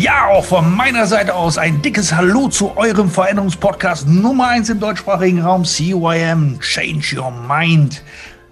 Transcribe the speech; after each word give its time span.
Ja, 0.00 0.28
auch 0.28 0.46
von 0.46 0.74
meiner 0.74 1.06
Seite 1.06 1.34
aus 1.34 1.58
ein 1.58 1.82
dickes 1.82 2.14
Hallo 2.14 2.48
zu 2.48 2.74
eurem 2.74 3.10
Veränderungspodcast 3.10 4.08
Nummer 4.08 4.48
1 4.48 4.70
im 4.70 4.80
deutschsprachigen 4.80 5.42
Raum 5.42 5.66
CYM 5.66 6.58
Change 6.58 7.20
Your 7.20 7.30
Mind. 7.30 8.02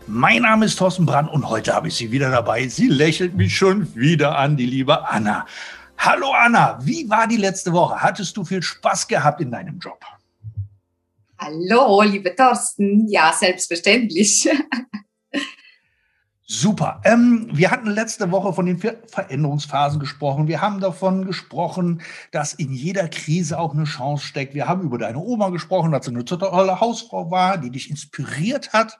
Mein 0.06 0.42
Name 0.42 0.66
ist 0.66 0.77
Thorsten 0.77 1.06
Brandt 1.06 1.33
und 1.33 1.48
heute 1.48 1.75
habe 1.75 1.89
ich 1.89 1.95
sie 1.95 2.12
wieder 2.12 2.30
dabei. 2.30 2.69
Sie 2.69 2.89
lächelt 2.89 3.34
mich 3.34 3.56
schon 3.56 3.89
wieder 3.97 4.37
an, 4.37 4.59
die 4.59 4.66
liebe 4.66 5.09
Anna. 5.09 5.47
Hallo 5.97 6.34
Anna, 6.39 6.80
wie 6.83 7.09
war 7.09 7.27
die 7.27 7.39
letzte 7.39 7.73
Woche? 7.73 7.98
Hattest 7.98 8.37
du 8.37 8.45
viel 8.45 8.62
Spaß 8.62 9.09
gehabt 9.09 9.41
in 9.41 9.51
deinem 9.51 9.78
Job? 9.78 10.05
Hallo, 11.39 12.03
liebe 12.03 12.37
Thorsten. 12.37 13.09
Ja, 13.09 13.33
selbstverständlich. 13.33 14.51
Super. 16.51 17.02
Ähm, 17.05 17.47
wir 17.52 17.70
hatten 17.70 17.91
letzte 17.91 18.30
Woche 18.30 18.55
von 18.55 18.65
den 18.65 18.79
Veränderungsphasen 18.79 20.01
gesprochen. 20.01 20.48
Wir 20.48 20.62
haben 20.62 20.80
davon 20.80 21.27
gesprochen, 21.27 22.00
dass 22.33 22.55
in 22.55 22.72
jeder 22.72 23.06
Krise 23.09 23.59
auch 23.59 23.75
eine 23.75 23.84
Chance 23.84 24.25
steckt. 24.25 24.55
Wir 24.55 24.67
haben 24.67 24.81
über 24.81 24.97
deine 24.97 25.19
Oma 25.19 25.50
gesprochen, 25.50 25.92
dass 25.92 26.06
sie 26.06 26.12
eine 26.12 26.25
tolle 26.25 26.81
Hausfrau 26.81 27.31
war, 27.31 27.59
die 27.59 27.69
dich 27.69 27.91
inspiriert 27.91 28.72
hat. 28.72 28.98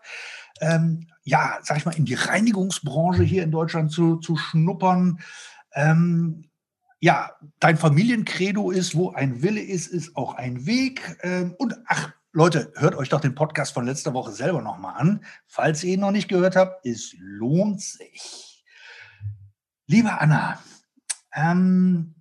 Ähm, 0.61 1.07
ja, 1.25 1.59
sag 1.63 1.79
ich 1.79 1.87
mal, 1.87 1.97
in 1.97 2.05
die 2.05 2.17
Reinigungsbranche 2.17 3.23
hier 3.23 3.45
in 3.45 3.51
Deutschland 3.51 3.93
zu, 3.93 4.17
zu 4.17 4.37
schnuppern. 4.37 5.21
Ähm, 5.73 6.51
ja, 7.01 7.31
dein 7.61 7.79
Familiencredo 7.79 8.71
ist, 8.71 8.95
wo 8.95 9.13
ein 9.13 9.43
Wille 9.43 9.63
ist, 9.63 9.87
ist 9.87 10.17
auch 10.19 10.35
ein 10.35 10.67
Weg. 10.67 11.17
Ähm, 11.23 11.55
und 11.57 11.79
ach, 11.87 12.13
Leute, 12.39 12.73
hört 12.77 12.95
euch 12.95 13.09
doch 13.09 13.21
den 13.21 13.35
Podcast 13.35 13.75
von 13.75 13.85
letzter 13.85 14.15
Woche 14.15 14.31
selber 14.31 14.63
nochmal 14.63 14.95
an. 14.97 15.25
Falls 15.49 15.83
ihr 15.83 15.95
ihn 15.95 15.99
noch 15.99 16.13
nicht 16.13 16.29
gehört 16.29 16.55
habt, 16.55 16.87
es 16.87 17.17
lohnt 17.19 17.81
sich. 17.81 18.65
Liebe 19.89 20.21
Anna, 20.21 20.63
ähm, 21.35 22.15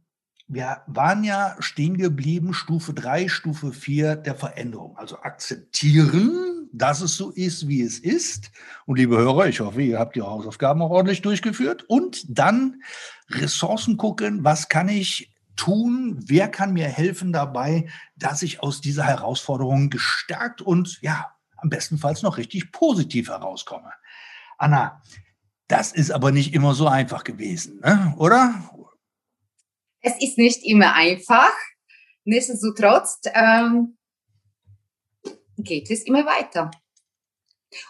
wir 0.48 0.82
waren 0.88 1.23
ja 1.23 1.56
stehen 1.60 1.98
geblieben, 1.98 2.56
Stufe 2.56 2.95
3, 2.95 3.28
Stufe 3.28 3.72
4 3.72 4.16
der 4.16 4.34
Veränderung. 4.34 4.98
Also 4.98 5.20
akzeptieren, 5.20 6.68
dass 6.73 7.02
es 7.02 7.16
so 7.16 7.30
ist, 7.30 7.68
wie 7.68 7.84
es 7.84 8.00
ist. 8.00 8.50
Und 8.88 8.98
liebe 8.98 9.20
Hörer, 9.20 9.45
ich 9.45 9.60
hoffe, 9.60 9.84
ihr 9.84 10.00
habt 10.00 10.16
die 10.16 10.23
Hausaufgaben 10.23 10.82
auch 10.82 10.90
ordentlich 10.90 11.22
durchgeführt. 11.22 11.86
Und 11.88 12.26
dann 12.28 12.82
Ressourcen 13.30 13.98
gucken, 13.98 14.44
was 14.44 14.68
kann 14.68 14.90
ich 14.90 15.37
tun? 15.58 16.18
Wer 16.26 16.48
kann 16.48 16.74
mir 16.74 16.88
helfen 16.88 17.34
dabei, 17.34 17.88
dass 18.16 18.42
ich 18.42 18.62
aus 18.62 18.80
dieser 18.80 19.04
Herausforderung 19.04 19.90
gestärkt 19.90 20.62
und 20.62 21.00
ja, 21.02 21.36
am 21.58 21.70
bestenfalls 21.70 22.22
noch 22.22 22.38
richtig 22.38 22.72
positiv 22.72 23.28
herauskomme? 23.28 23.92
Anna, 24.58 25.02
das 25.68 25.92
ist 25.92 26.12
aber 26.12 26.32
nicht 26.32 26.54
immer 26.54 26.74
so 26.74 26.88
einfach 26.88 27.24
gewesen, 27.24 27.80
ne? 27.82 28.16
oder? 28.18 28.56
Es 30.00 30.22
ist 30.22 30.38
nicht 30.38 30.64
immer 30.64 30.94
einfach. 30.94 31.52
Nichtsdestotrotz 32.24 33.20
ähm, 33.34 33.98
geht 35.58 35.90
es 35.92 36.04
immer 36.04 36.26
weiter. 36.26 36.72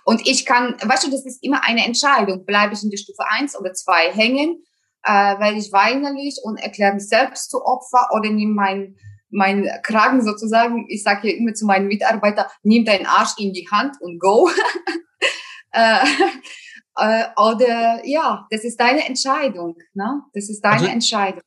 Und 0.03 0.25
ich 0.27 0.45
kann, 0.45 0.75
weißt 0.81 1.05
du, 1.05 1.11
das 1.11 1.25
ist 1.25 1.43
immer 1.43 1.63
eine 1.63 1.85
Entscheidung. 1.85 2.45
Bleibe 2.45 2.73
ich 2.73 2.83
in 2.83 2.89
der 2.89 2.97
Stufe 2.97 3.23
1 3.29 3.55
oder 3.57 3.73
2 3.73 4.13
hängen 4.13 4.63
äh, 5.03 5.39
werde 5.39 5.57
ich 5.57 5.71
weinerlich 5.71 6.39
und 6.43 6.57
erkläre 6.57 6.93
mich 6.93 7.07
selbst 7.07 7.49
zu 7.49 7.63
Opfer 7.63 8.09
oder 8.13 8.29
nehme 8.29 8.53
mein 8.53 8.95
mein 9.29 9.69
Kragen 9.83 10.23
sozusagen, 10.23 10.85
ich 10.89 11.03
sage 11.03 11.29
ja 11.29 11.37
immer 11.37 11.53
zu 11.53 11.65
meinen 11.65 11.87
Mitarbeitern, 11.87 12.45
nimm 12.63 12.85
deinen 12.85 13.05
Arsch 13.05 13.33
in 13.37 13.53
die 13.53 13.67
Hand 13.69 13.97
und 13.99 14.19
go. 14.19 14.49
äh, 15.71 16.05
äh, 16.95 17.25
oder 17.35 18.01
ja, 18.05 18.47
das 18.49 18.63
ist 18.63 18.79
deine 18.79 19.05
Entscheidung. 19.05 19.77
Ne? 19.93 20.21
Das 20.33 20.49
ist 20.49 20.61
deine 20.61 20.75
also, 20.75 20.87
Entscheidung. 20.87 21.41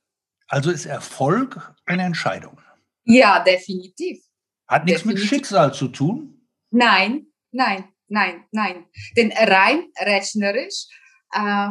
Also 0.48 0.70
ist 0.70 0.86
Erfolg 0.86 1.74
eine 1.86 2.02
Entscheidung? 2.02 2.60
Ja, 3.04 3.42
definitiv. 3.42 4.22
Hat 4.68 4.84
nichts 4.84 5.02
definitiv. 5.02 5.22
mit 5.22 5.28
Schicksal 5.28 5.74
zu 5.74 5.88
tun? 5.88 6.46
Nein, 6.70 7.26
nein, 7.50 7.88
nein, 8.08 8.44
nein. 8.52 8.86
Denn 9.16 9.32
rein 9.32 9.86
rechnerisch 9.98 10.86
äh, 11.32 11.70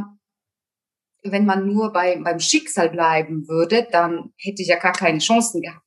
wenn 1.23 1.45
man 1.45 1.67
nur 1.67 1.91
bei, 1.91 2.19
beim 2.23 2.39
Schicksal 2.39 2.89
bleiben 2.89 3.47
würde, 3.47 3.87
dann 3.91 4.31
hätte 4.37 4.61
ich 4.61 4.67
ja 4.67 4.79
gar 4.79 4.93
keine 4.93 5.19
Chancen 5.19 5.61
gehabt. 5.61 5.83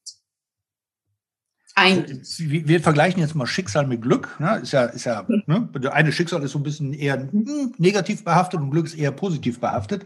Eigentlich. 1.75 2.37
Wir 2.39 2.81
vergleichen 2.81 3.21
jetzt 3.21 3.35
mal 3.35 3.47
Schicksal 3.47 3.87
mit 3.87 4.03
Glück. 4.03 4.39
Ne? 4.39 4.61
Ist 4.63 4.73
ja, 4.73 4.85
ist 4.85 5.05
ja, 5.05 5.27
ne? 5.47 5.69
Eine 5.91 6.13
Schicksal 6.13 6.43
ist 6.43 6.53
so 6.53 6.59
ein 6.59 6.63
bisschen 6.63 6.93
eher 6.93 7.17
hm, 7.19 7.75
negativ 7.79 8.25
behaftet 8.25 8.61
und 8.61 8.71
Glück 8.71 8.85
ist 8.85 8.95
eher 8.95 9.11
positiv 9.11 9.59
behaftet. 9.59 10.05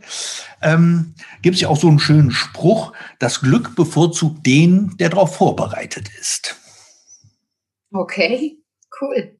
Ähm, 0.62 1.14
Gibt 1.42 1.56
es 1.56 1.60
ja 1.60 1.68
auch 1.68 1.76
so 1.76 1.88
einen 1.88 1.98
schönen 1.98 2.30
Spruch: 2.30 2.92
Das 3.18 3.40
Glück 3.40 3.74
bevorzugt 3.74 4.46
den, 4.46 4.96
der 4.98 5.08
darauf 5.08 5.34
vorbereitet 5.34 6.08
ist. 6.20 6.54
Okay, 7.92 8.58
cool. 9.00 9.36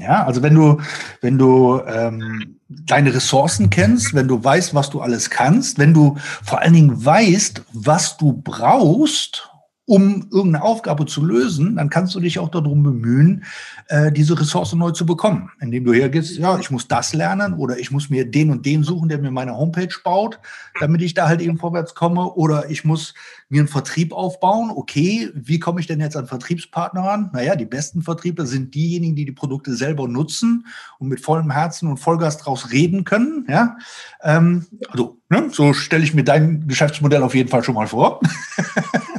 Ja, 0.00 0.24
also 0.24 0.42
wenn 0.42 0.54
du, 0.54 0.80
wenn 1.20 1.38
du 1.38 1.80
ähm, 1.86 2.60
deine 2.68 3.14
Ressourcen 3.14 3.70
kennst, 3.70 4.14
wenn 4.14 4.28
du 4.28 4.42
weißt, 4.42 4.74
was 4.74 4.90
du 4.90 5.00
alles 5.00 5.30
kannst, 5.30 5.78
wenn 5.78 5.94
du 5.94 6.16
vor 6.44 6.60
allen 6.60 6.74
Dingen 6.74 7.04
weißt, 7.04 7.62
was 7.72 8.16
du 8.16 8.32
brauchst, 8.32 9.50
um 9.88 10.28
irgendeine 10.30 10.62
Aufgabe 10.62 11.06
zu 11.06 11.24
lösen, 11.24 11.76
dann 11.76 11.88
kannst 11.88 12.14
du 12.14 12.20
dich 12.20 12.38
auch 12.38 12.50
darum 12.50 12.82
bemühen, 12.82 13.44
äh, 13.86 14.12
diese 14.12 14.38
Ressource 14.38 14.74
neu 14.74 14.90
zu 14.90 15.06
bekommen, 15.06 15.50
indem 15.60 15.84
du 15.84 15.94
hergehst, 15.94 16.36
ja, 16.36 16.58
ich 16.58 16.70
muss 16.70 16.88
das 16.88 17.14
lernen 17.14 17.54
oder 17.54 17.78
ich 17.78 17.90
muss 17.90 18.10
mir 18.10 18.30
den 18.30 18.50
und 18.50 18.66
den 18.66 18.82
suchen, 18.82 19.08
der 19.08 19.16
mir 19.18 19.30
meine 19.30 19.56
Homepage 19.56 19.94
baut, 20.04 20.40
damit 20.78 21.00
ich 21.00 21.14
da 21.14 21.26
halt 21.26 21.40
eben 21.40 21.56
vorwärts 21.56 21.94
komme 21.94 22.34
oder 22.34 22.68
ich 22.70 22.84
muss 22.84 23.14
mir 23.48 23.60
einen 23.60 23.68
Vertrieb 23.68 24.12
aufbauen. 24.12 24.70
Okay, 24.74 25.30
wie 25.32 25.58
komme 25.58 25.80
ich 25.80 25.86
denn 25.86 26.00
jetzt 26.00 26.18
an 26.18 26.26
Vertriebspartner 26.26 27.00
ran? 27.00 27.30
Naja, 27.32 27.56
die 27.56 27.64
besten 27.64 28.02
Vertriebler 28.02 28.44
sind 28.44 28.74
diejenigen, 28.74 29.16
die 29.16 29.24
die 29.24 29.32
Produkte 29.32 29.74
selber 29.74 30.06
nutzen 30.06 30.66
und 30.98 31.08
mit 31.08 31.20
vollem 31.20 31.50
Herzen 31.50 31.88
und 31.88 31.96
Vollgas 31.96 32.36
draus 32.36 32.72
reden 32.72 33.04
können. 33.04 33.46
Ja, 33.48 33.78
ähm, 34.22 34.66
also 34.90 35.18
ne, 35.30 35.48
so 35.50 35.72
stelle 35.72 36.04
ich 36.04 36.12
mir 36.12 36.24
dein 36.24 36.68
Geschäftsmodell 36.68 37.22
auf 37.22 37.34
jeden 37.34 37.48
Fall 37.48 37.64
schon 37.64 37.74
mal 37.74 37.86
vor. 37.86 38.20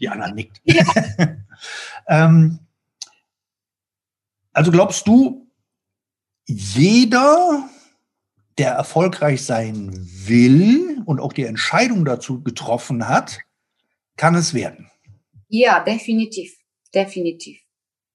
Die 0.00 0.08
Anna 0.08 0.30
nickt. 0.30 0.60
Ja. 0.64 0.84
ähm, 2.08 2.60
also 4.52 4.70
glaubst 4.70 5.06
du, 5.06 5.48
jeder, 6.46 7.68
der 8.56 8.72
erfolgreich 8.72 9.44
sein 9.44 9.90
will 10.26 11.02
und 11.04 11.20
auch 11.20 11.32
die 11.32 11.44
Entscheidung 11.44 12.04
dazu 12.04 12.42
getroffen 12.42 13.08
hat, 13.08 13.40
kann 14.16 14.34
es 14.34 14.54
werden? 14.54 14.90
Ja, 15.48 15.80
definitiv. 15.80 16.56
Definitiv. 16.94 17.60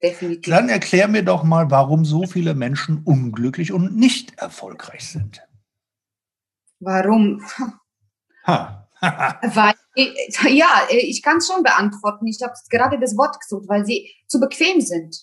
Definitiv. 0.01 0.53
Dann 0.53 0.67
erklär 0.67 1.07
mir 1.07 1.23
doch 1.23 1.43
mal, 1.43 1.71
warum 1.71 2.03
so 2.03 2.25
viele 2.25 2.55
Menschen 2.55 3.03
unglücklich 3.05 3.71
und 3.71 3.95
nicht 3.95 4.37
erfolgreich 4.37 5.07
sind. 5.07 5.41
Warum? 6.79 7.41
Ha. 8.45 8.89
weil, 9.01 9.73
ja, 10.49 10.87
ich 10.89 11.21
kann 11.21 11.37
es 11.37 11.47
schon 11.47 11.63
beantworten. 11.63 12.27
Ich 12.27 12.41
habe 12.41 12.53
gerade 12.69 12.99
das 12.99 13.17
Wort 13.17 13.39
gesucht, 13.39 13.67
weil 13.67 13.85
sie 13.85 14.09
zu 14.27 14.39
bequem 14.39 14.81
sind. 14.81 15.17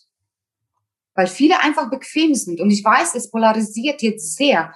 Weil 1.14 1.26
viele 1.26 1.60
einfach 1.60 1.90
bequem 1.90 2.34
sind. 2.34 2.60
Und 2.60 2.70
ich 2.70 2.84
weiß, 2.84 3.14
es 3.14 3.30
polarisiert 3.30 4.02
jetzt 4.02 4.36
sehr. 4.36 4.74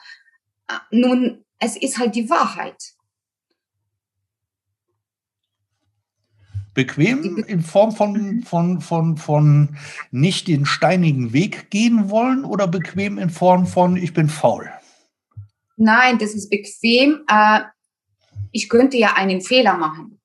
Nun, 0.90 1.44
es 1.58 1.76
ist 1.76 1.98
halt 1.98 2.14
die 2.16 2.28
Wahrheit. 2.28 2.76
Bequem 6.74 7.44
in 7.46 7.62
Form 7.62 7.92
von, 7.92 8.42
von, 8.42 8.80
von, 8.80 9.16
von 9.16 9.76
nicht 10.10 10.48
den 10.48 10.66
steinigen 10.66 11.32
Weg 11.32 11.70
gehen 11.70 12.10
wollen 12.10 12.44
oder 12.44 12.66
bequem 12.66 13.16
in 13.16 13.30
Form 13.30 13.68
von 13.68 13.96
ich 13.96 14.12
bin 14.12 14.28
faul? 14.28 14.68
Nein, 15.76 16.18
das 16.18 16.34
ist 16.34 16.50
bequem. 16.50 17.22
Äh, 17.28 17.60
ich 18.54 18.68
könnte 18.68 18.96
ja 18.96 19.14
einen 19.14 19.40
Fehler 19.40 19.76
machen. 19.76 20.20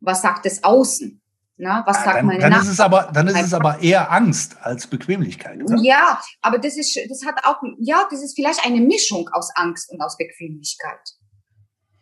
Was 0.00 0.22
sagt 0.22 0.44
das 0.44 0.62
Außen? 0.62 1.20
Na, 1.56 1.84
was 1.86 2.02
sagt 2.02 2.18
dann, 2.18 2.26
meine 2.26 2.40
dann 2.40 2.60
ist 2.60 2.68
es 2.68 2.80
aber 2.80 3.10
Dann 3.14 3.28
ist 3.28 3.40
es 3.40 3.54
aber 3.54 3.78
eher 3.80 4.10
Angst 4.10 4.56
als 4.60 4.88
Bequemlichkeit. 4.88 5.62
Oder? 5.62 5.76
Ja, 5.80 6.20
aber 6.42 6.58
das 6.58 6.76
ist, 6.76 6.98
das 7.08 7.24
hat 7.24 7.44
auch, 7.44 7.62
ja, 7.78 8.06
das 8.10 8.22
ist 8.22 8.34
vielleicht 8.34 8.66
eine 8.66 8.80
Mischung 8.80 9.30
aus 9.32 9.50
Angst 9.54 9.90
und 9.90 10.00
aus 10.00 10.16
Bequemlichkeit. 10.16 11.00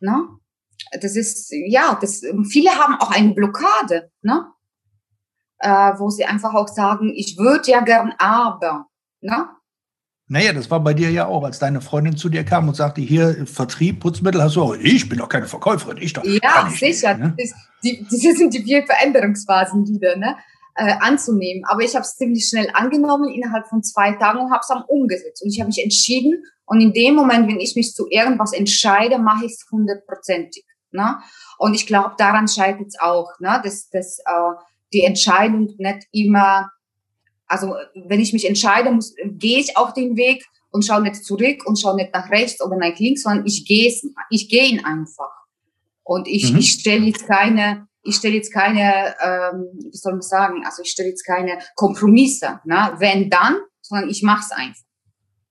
Na? 0.00 0.26
Das 1.00 1.16
ist, 1.16 1.52
ja, 1.52 1.98
das, 2.00 2.22
viele 2.50 2.70
haben 2.70 2.94
auch 2.96 3.10
eine 3.10 3.34
Blockade. 3.34 4.10
Ne? 4.22 4.52
äh, 5.62 5.92
wo 5.98 6.10
sie 6.10 6.24
einfach 6.24 6.54
auch 6.54 6.68
sagen, 6.68 7.12
ich 7.14 7.38
würde 7.38 7.70
ja 7.70 7.80
gern, 7.80 8.12
aber. 8.18 8.86
Ne? 9.20 9.48
Naja, 10.32 10.54
das 10.54 10.70
war 10.70 10.80
bei 10.80 10.94
dir 10.94 11.10
ja 11.10 11.26
auch, 11.26 11.44
als 11.44 11.58
deine 11.58 11.82
Freundin 11.82 12.16
zu 12.16 12.30
dir 12.30 12.42
kam 12.42 12.66
und 12.66 12.74
sagte, 12.74 13.02
hier 13.02 13.46
Vertrieb, 13.46 14.00
Putzmittel, 14.00 14.42
hast 14.42 14.56
du 14.56 14.62
auch, 14.62 14.74
ich 14.74 15.06
bin 15.06 15.18
doch 15.18 15.28
keine 15.28 15.44
Verkäuferin, 15.44 15.98
ich 16.00 16.14
doch. 16.14 16.24
Ja, 16.24 16.70
sicher. 16.70 17.18
Nicht, 17.18 17.22
ne? 17.22 17.34
das, 17.36 17.52
die, 17.84 18.06
diese 18.10 18.32
sind 18.32 18.54
die 18.54 18.62
vier 18.62 18.82
Veränderungsphasen 18.86 19.86
wieder, 19.86 20.16
ne? 20.16 20.38
Äh, 20.74 20.94
anzunehmen. 21.00 21.64
Aber 21.66 21.82
ich 21.82 21.94
habe 21.94 22.04
es 22.04 22.16
ziemlich 22.16 22.48
schnell 22.48 22.70
angenommen, 22.72 23.28
innerhalb 23.28 23.68
von 23.68 23.82
zwei 23.82 24.12
Tagen 24.12 24.38
und 24.38 24.50
habe 24.50 24.60
es 24.62 24.68
dann 24.68 24.82
umgesetzt. 24.88 25.42
Und 25.42 25.50
ich 25.50 25.60
habe 25.60 25.68
mich 25.68 25.84
entschieden. 25.84 26.42
Und 26.64 26.80
in 26.80 26.94
dem 26.94 27.14
Moment, 27.14 27.46
wenn 27.46 27.60
ich 27.60 27.76
mich 27.76 27.92
zu 27.92 28.06
irgendwas 28.08 28.54
entscheide, 28.54 29.18
mache 29.18 29.44
ich 29.44 29.52
es 29.52 29.66
hundertprozentig. 29.70 30.64
Ne? 30.92 31.18
Und 31.58 31.74
ich 31.74 31.86
glaube, 31.86 32.14
daran 32.16 32.48
scheitert 32.48 32.86
es 32.86 32.98
auch, 32.98 33.28
ne? 33.38 33.60
dass, 33.62 33.90
dass 33.90 34.18
äh, 34.20 34.54
die 34.94 35.04
Entscheidung 35.04 35.74
nicht 35.76 36.06
immer, 36.10 36.70
also 37.52 37.74
wenn 37.94 38.18
ich 38.18 38.32
mich 38.32 38.48
entscheide, 38.48 38.90
muss, 38.90 39.14
gehe 39.22 39.58
ich 39.58 39.76
auch 39.76 39.92
den 39.92 40.16
Weg 40.16 40.46
und 40.70 40.86
schaue 40.86 41.02
nicht 41.02 41.22
zurück 41.22 41.66
und 41.66 41.78
schaue 41.78 41.96
nicht 41.96 42.14
nach 42.14 42.30
rechts 42.30 42.64
oder 42.64 42.76
nach 42.76 42.98
links, 42.98 43.24
sondern 43.24 43.44
ich 43.44 43.66
gehe 43.66 43.92
ich 44.30 44.48
gehe 44.48 44.64
ihn 44.64 44.84
einfach. 44.84 45.30
Und 46.02 46.26
ich, 46.26 46.50
mhm. 46.50 46.58
ich 46.58 46.72
stelle 46.72 47.04
jetzt 47.04 47.26
keine, 47.26 47.86
ich 48.02 48.16
stelle 48.16 48.36
jetzt 48.36 48.54
keine, 48.54 49.14
ähm, 49.22 49.66
wie 49.90 49.96
soll 49.96 50.14
man 50.14 50.22
sagen, 50.22 50.62
also 50.64 50.82
ich 50.82 50.90
stelle 50.90 51.10
jetzt 51.10 51.26
keine 51.26 51.58
Kompromisse, 51.74 52.60
ne? 52.64 52.94
wenn 52.96 53.28
dann, 53.28 53.58
sondern 53.82 54.08
ich 54.08 54.22
mache 54.22 54.40
es 54.40 54.50
einfach. 54.50 54.82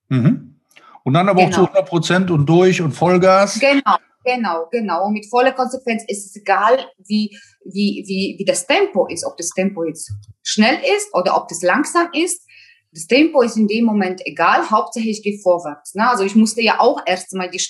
Mhm. 0.09 0.59
Und 1.03 1.13
dann 1.13 1.29
aber 1.29 1.45
genau. 1.45 1.51
auch 1.51 1.55
zu 1.55 1.65
100 1.67 1.87
Prozent 1.87 2.31
und 2.31 2.47
durch 2.47 2.81
und 2.81 2.93
Vollgas. 2.93 3.59
Genau, 3.59 3.97
Genau, 4.23 4.67
genau. 4.71 5.07
Und 5.07 5.13
mit 5.13 5.27
voller 5.29 5.51
Konsequenz 5.51 6.03
ist 6.07 6.27
es 6.27 6.35
egal, 6.35 6.85
wie, 6.97 7.37
wie, 7.65 8.03
wie, 8.05 8.35
wie 8.37 8.45
das 8.45 8.67
Tempo 8.67 9.07
ist, 9.07 9.25
ob 9.25 9.35
das 9.37 9.49
Tempo 9.49 9.83
jetzt 9.83 10.11
schnell 10.43 10.79
ist 10.95 11.13
oder 11.13 11.35
ob 11.35 11.47
das 11.47 11.61
langsam 11.61 12.09
ist. 12.13 12.45
Das 12.91 13.07
Tempo 13.07 13.41
ist 13.41 13.57
in 13.57 13.67
dem 13.67 13.85
Moment 13.85 14.21
egal, 14.25 14.69
Hauptsache 14.69 15.07
ich 15.07 15.23
gehe 15.23 15.39
vorwärts. 15.39 15.95
Ne? 15.95 16.07
Also 16.09 16.23
ich 16.23 16.35
musste 16.35 16.61
ja 16.61 16.79
auch 16.79 17.01
erstmal 17.05 17.49
die, 17.49 17.61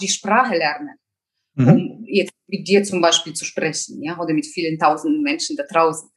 die 0.00 0.08
Sprache 0.08 0.56
lernen, 0.56 0.96
mhm. 1.54 1.68
um 1.68 2.04
jetzt 2.06 2.32
mit 2.46 2.66
dir 2.66 2.82
zum 2.82 3.00
Beispiel 3.00 3.34
zu 3.34 3.44
sprechen, 3.44 4.02
ja, 4.02 4.18
oder 4.18 4.32
mit 4.32 4.46
vielen 4.46 4.78
tausenden 4.78 5.22
Menschen 5.22 5.56
da 5.56 5.64
draußen. 5.64 6.08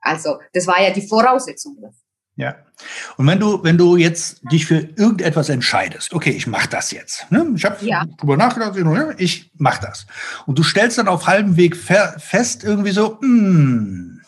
Also 0.00 0.38
das 0.52 0.66
war 0.66 0.80
ja 0.80 0.90
die 0.90 1.06
Voraussetzung 1.06 1.76
dafür. 1.80 2.03
Ja. 2.36 2.56
Und 3.16 3.26
wenn 3.28 3.38
du, 3.38 3.62
wenn 3.62 3.78
du 3.78 3.96
jetzt 3.96 4.40
dich 4.50 4.66
für 4.66 4.78
irgendetwas 4.78 5.48
entscheidest, 5.48 6.12
okay, 6.12 6.30
ich 6.30 6.46
mache 6.46 6.68
das 6.68 6.90
jetzt. 6.90 7.30
Ne? 7.30 7.46
Ich 7.54 7.64
habe 7.64 7.84
ja. 7.84 8.04
drüber 8.18 8.36
nachgedacht, 8.36 8.76
ich 9.18 9.50
mache 9.56 9.82
das. 9.82 10.06
Und 10.46 10.58
du 10.58 10.64
stellst 10.64 10.98
dann 10.98 11.08
auf 11.08 11.26
halbem 11.26 11.56
Weg 11.56 11.76
fest, 11.76 12.64
irgendwie 12.64 12.90
so, 12.90 13.20
hm, 13.20 14.20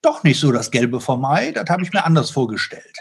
doch 0.00 0.22
nicht 0.22 0.38
so 0.38 0.52
das 0.52 0.70
Gelbe 0.70 1.00
vom 1.00 1.24
Ei, 1.24 1.50
das 1.50 1.68
habe 1.68 1.82
ich 1.82 1.92
mir 1.92 2.04
anders 2.04 2.30
vorgestellt. 2.30 2.98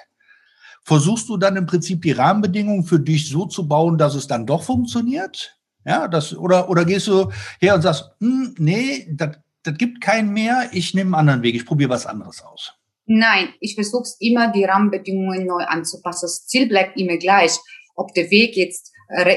Versuchst 0.83 1.29
du 1.29 1.37
dann 1.37 1.55
im 1.55 1.67
Prinzip 1.67 2.01
die 2.01 2.11
Rahmenbedingungen 2.11 2.83
für 2.83 2.99
dich 2.99 3.29
so 3.29 3.45
zu 3.45 3.67
bauen, 3.67 3.99
dass 3.99 4.15
es 4.15 4.25
dann 4.25 4.47
doch 4.47 4.63
funktioniert? 4.63 5.57
Ja, 5.85 6.07
das, 6.07 6.35
oder, 6.35 6.69
oder 6.69 6.83
gehst 6.85 7.07
du 7.07 7.31
her 7.59 7.75
und 7.75 7.83
sagst, 7.83 8.11
hm, 8.19 8.55
nee, 8.57 9.07
das, 9.11 9.37
das 9.63 9.77
gibt 9.77 10.01
keinen 10.01 10.33
mehr, 10.33 10.69
ich 10.71 10.95
nehme 10.95 11.09
einen 11.09 11.15
anderen 11.15 11.43
Weg, 11.43 11.55
ich 11.55 11.65
probiere 11.65 11.91
was 11.91 12.07
anderes 12.07 12.41
aus. 12.41 12.78
Nein, 13.11 13.55
ich 13.59 13.73
versuche 13.73 14.07
immer, 14.19 14.51
die 14.51 14.65
Rahmenbedingungen 14.65 15.47
neu 15.47 15.63
anzupassen. 15.63 16.25
Das 16.25 16.45
Ziel 16.45 16.67
bleibt 16.67 16.95
immer 16.95 17.17
gleich. 17.17 17.57
Ob 17.95 18.13
der 18.13 18.29
Weg 18.29 18.55
jetzt 18.55 18.91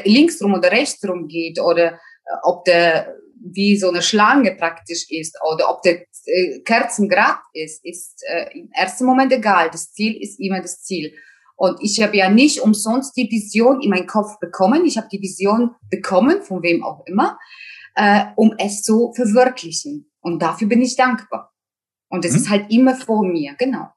links 0.05 0.43
rum 0.43 0.53
oder 0.53 0.71
rechts 0.71 1.03
rum 1.09 1.27
geht 1.27 1.59
oder 1.59 1.93
äh, 1.93 1.99
ob 2.43 2.67
der 2.67 3.17
wie 3.45 3.77
so 3.77 3.89
eine 3.89 4.03
Schlange 4.03 4.55
praktisch 4.57 5.07
ist 5.09 5.37
oder 5.51 5.71
ob 5.71 5.81
der 5.83 6.03
äh, 6.27 6.61
Kerzengrad 6.65 7.41
ist, 7.55 7.83
ist 7.83 8.23
äh, 8.29 8.59
im 8.59 8.71
ersten 8.73 9.07
Moment 9.07 9.33
egal. 9.33 9.71
Das 9.71 9.91
Ziel 9.93 10.21
ist 10.23 10.39
immer 10.39 10.61
das 10.61 10.83
Ziel. 10.83 11.15
Und 11.57 11.79
ich 11.81 12.03
habe 12.03 12.17
ja 12.17 12.29
nicht 12.29 12.61
umsonst 12.61 13.17
die 13.17 13.31
Vision 13.31 13.81
in 13.81 13.89
meinen 13.89 14.07
Kopf 14.07 14.39
bekommen. 14.39 14.85
Ich 14.85 14.99
habe 14.99 15.09
die 15.11 15.21
Vision 15.21 15.75
bekommen, 15.91 16.43
von 16.43 16.63
wem 16.63 16.85
auch 16.85 17.07
immer, 17.07 17.39
äh, 17.95 18.27
um 18.37 18.55
es 18.59 18.83
zu 18.83 19.13
verwirklichen. 19.15 20.13
Und 20.21 20.43
dafür 20.43 20.69
bin 20.69 20.83
ich 20.83 20.95
dankbar. 20.95 21.51
Und 22.12 22.26
es 22.26 22.32
hm. 22.32 22.41
ist 22.41 22.50
halt 22.50 22.70
immer 22.70 22.94
vor 22.94 23.25
mir, 23.25 23.55
genau. 23.59 23.88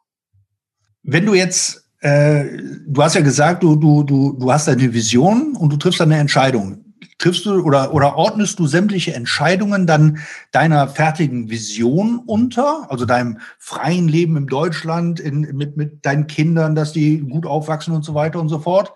Wenn 1.03 1.25
du 1.25 1.33
jetzt, 1.33 1.85
äh, 1.99 2.45
du 2.87 3.03
hast 3.03 3.15
ja 3.15 3.21
gesagt, 3.21 3.61
du, 3.61 3.75
du, 3.75 4.03
du, 4.03 4.37
du 4.39 4.51
hast 4.51 4.69
eine 4.69 4.93
Vision 4.93 5.53
und 5.57 5.73
du 5.73 5.75
triffst 5.75 5.99
eine 5.99 6.17
Entscheidung. 6.17 6.95
Triffst 7.17 7.45
du 7.45 7.61
oder, 7.61 7.93
oder 7.93 8.15
ordnest 8.15 8.57
du 8.59 8.67
sämtliche 8.67 9.13
Entscheidungen 9.13 9.85
dann 9.85 10.19
deiner 10.53 10.87
fertigen 10.87 11.49
Vision 11.49 12.21
unter, 12.25 12.89
also 12.89 13.05
deinem 13.05 13.39
freien 13.59 14.07
Leben 14.07 14.37
in 14.37 14.47
Deutschland, 14.47 15.19
in, 15.19 15.41
mit, 15.53 15.75
mit 15.75 16.05
deinen 16.05 16.27
Kindern, 16.27 16.73
dass 16.73 16.93
die 16.93 17.19
gut 17.19 17.45
aufwachsen 17.45 17.93
und 17.93 18.05
so 18.05 18.13
weiter 18.13 18.39
und 18.39 18.47
so 18.47 18.59
fort? 18.59 18.93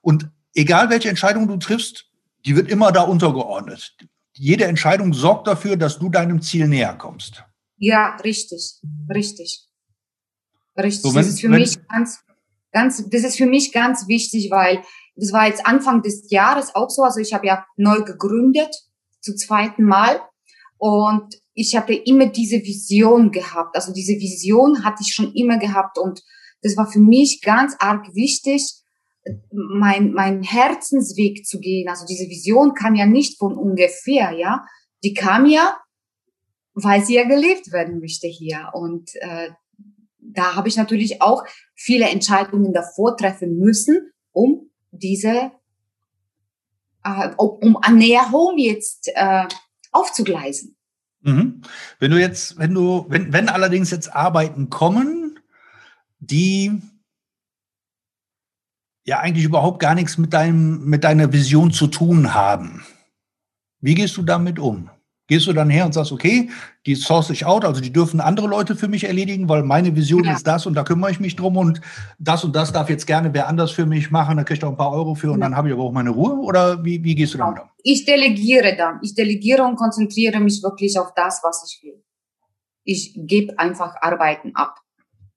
Und 0.00 0.30
egal 0.54 0.90
welche 0.90 1.08
Entscheidung 1.08 1.48
du 1.48 1.56
triffst, 1.56 2.06
die 2.46 2.54
wird 2.54 2.70
immer 2.70 2.92
da 2.92 3.02
untergeordnet. 3.02 3.96
Jede 4.32 4.66
Entscheidung 4.66 5.12
sorgt 5.12 5.48
dafür, 5.48 5.76
dass 5.76 5.98
du 5.98 6.08
deinem 6.08 6.40
Ziel 6.40 6.68
näher 6.68 6.94
kommst. 6.94 7.44
Ja, 7.80 8.16
richtig, 8.16 8.78
richtig. 9.08 9.66
Richtig. 10.76 11.02
So, 11.02 11.14
wenn, 11.14 11.22
das 11.22 11.28
ist 11.28 11.40
für 11.40 11.50
wenn, 11.50 11.60
mich 11.60 11.78
ganz, 11.88 12.20
ganz, 12.72 13.08
das 13.08 13.24
ist 13.24 13.38
für 13.38 13.46
mich 13.46 13.72
ganz 13.72 14.06
wichtig, 14.06 14.50
weil 14.50 14.82
das 15.16 15.32
war 15.32 15.46
jetzt 15.46 15.66
Anfang 15.66 16.02
des 16.02 16.30
Jahres 16.30 16.74
auch 16.74 16.90
so. 16.90 17.02
Also 17.02 17.20
ich 17.20 17.32
habe 17.32 17.46
ja 17.46 17.64
neu 17.76 18.02
gegründet, 18.02 18.74
zum 19.22 19.36
zweiten 19.38 19.84
Mal. 19.84 20.20
Und 20.76 21.40
ich 21.54 21.74
hatte 21.74 21.94
immer 21.94 22.26
diese 22.26 22.56
Vision 22.56 23.30
gehabt. 23.30 23.74
Also 23.74 23.94
diese 23.94 24.14
Vision 24.14 24.84
hatte 24.84 25.02
ich 25.02 25.14
schon 25.14 25.32
immer 25.32 25.58
gehabt. 25.58 25.96
Und 25.96 26.22
das 26.62 26.76
war 26.76 26.86
für 26.86 27.00
mich 27.00 27.40
ganz 27.40 27.76
arg 27.78 28.14
wichtig, 28.14 28.62
mein, 29.52 30.12
mein 30.12 30.42
Herzensweg 30.42 31.46
zu 31.46 31.60
gehen. 31.60 31.88
Also 31.88 32.04
diese 32.04 32.28
Vision 32.28 32.74
kam 32.74 32.94
ja 32.94 33.06
nicht 33.06 33.38
von 33.38 33.56
ungefähr, 33.56 34.32
ja. 34.32 34.64
Die 35.02 35.14
kam 35.14 35.46
ja 35.46 35.78
weil 36.74 37.04
sie 37.04 37.16
ja 37.16 37.24
gelebt 37.24 37.72
werden 37.72 38.00
möchte 38.00 38.26
hier. 38.26 38.70
Und 38.72 39.10
äh, 39.16 39.50
da 40.18 40.54
habe 40.54 40.68
ich 40.68 40.76
natürlich 40.76 41.22
auch 41.22 41.44
viele 41.74 42.08
Entscheidungen 42.08 42.72
davor 42.72 43.16
treffen 43.16 43.58
müssen, 43.58 44.12
um 44.32 44.70
diese, 44.90 45.52
äh, 47.04 47.28
um 47.36 47.76
an 47.76 47.96
Näher 47.96 48.30
Home 48.32 48.60
jetzt 48.60 49.10
äh, 49.14 49.46
aufzugleisen. 49.92 50.76
Mhm. 51.22 51.62
Wenn 51.98 52.10
du 52.10 52.20
jetzt, 52.20 52.58
wenn 52.58 52.74
du, 52.74 53.06
wenn, 53.08 53.32
wenn 53.32 53.48
allerdings 53.48 53.90
jetzt 53.90 54.14
Arbeiten 54.14 54.70
kommen, 54.70 55.38
die 56.18 56.80
ja 59.04 59.18
eigentlich 59.20 59.44
überhaupt 59.44 59.80
gar 59.80 59.94
nichts 59.94 60.18
mit 60.18 60.32
deinem, 60.32 60.84
mit 60.84 61.04
deiner 61.04 61.32
Vision 61.32 61.72
zu 61.72 61.88
tun 61.88 62.34
haben, 62.34 62.84
wie 63.80 63.94
gehst 63.94 64.16
du 64.16 64.22
damit 64.22 64.58
um? 64.58 64.90
Gehst 65.30 65.46
du 65.46 65.52
dann 65.52 65.70
her 65.70 65.86
und 65.86 65.94
sagst, 65.94 66.10
okay, 66.10 66.50
die 66.86 66.96
source 66.96 67.30
ich 67.30 67.46
out, 67.46 67.64
also 67.64 67.80
die 67.80 67.92
dürfen 67.92 68.20
andere 68.20 68.48
Leute 68.48 68.74
für 68.74 68.88
mich 68.88 69.04
erledigen, 69.04 69.48
weil 69.48 69.62
meine 69.62 69.94
Vision 69.94 70.24
ja. 70.24 70.32
ist 70.32 70.44
das 70.44 70.66
und 70.66 70.74
da 70.74 70.82
kümmere 70.82 71.12
ich 71.12 71.20
mich 71.20 71.36
drum 71.36 71.56
und 71.56 71.80
das 72.18 72.42
und 72.42 72.56
das 72.56 72.72
darf 72.72 72.90
jetzt 72.90 73.06
gerne 73.06 73.32
wer 73.32 73.46
anders 73.46 73.70
für 73.70 73.86
mich 73.86 74.10
machen, 74.10 74.38
da 74.38 74.42
kriege 74.42 74.58
ich 74.58 74.64
auch 74.64 74.70
ein 74.70 74.76
paar 74.76 74.90
Euro 74.92 75.14
für 75.14 75.30
und 75.30 75.38
ja. 75.38 75.46
dann 75.46 75.56
habe 75.56 75.68
ich 75.68 75.74
aber 75.74 75.84
auch 75.84 75.92
meine 75.92 76.10
Ruhe 76.10 76.32
oder 76.32 76.84
wie, 76.84 77.04
wie 77.04 77.14
gehst 77.14 77.34
du 77.34 77.38
damit 77.38 77.62
um? 77.62 77.68
Ich 77.84 78.04
delegiere 78.04 78.74
dann. 78.76 78.98
Ich 79.02 79.14
delegiere 79.14 79.62
und 79.62 79.76
konzentriere 79.76 80.40
mich 80.40 80.64
wirklich 80.64 80.98
auf 80.98 81.14
das, 81.14 81.40
was 81.44 81.64
ich 81.70 81.84
will. 81.84 82.02
Ich 82.82 83.12
gebe 83.14 83.56
einfach 83.56 83.94
Arbeiten 84.00 84.56
ab. 84.56 84.80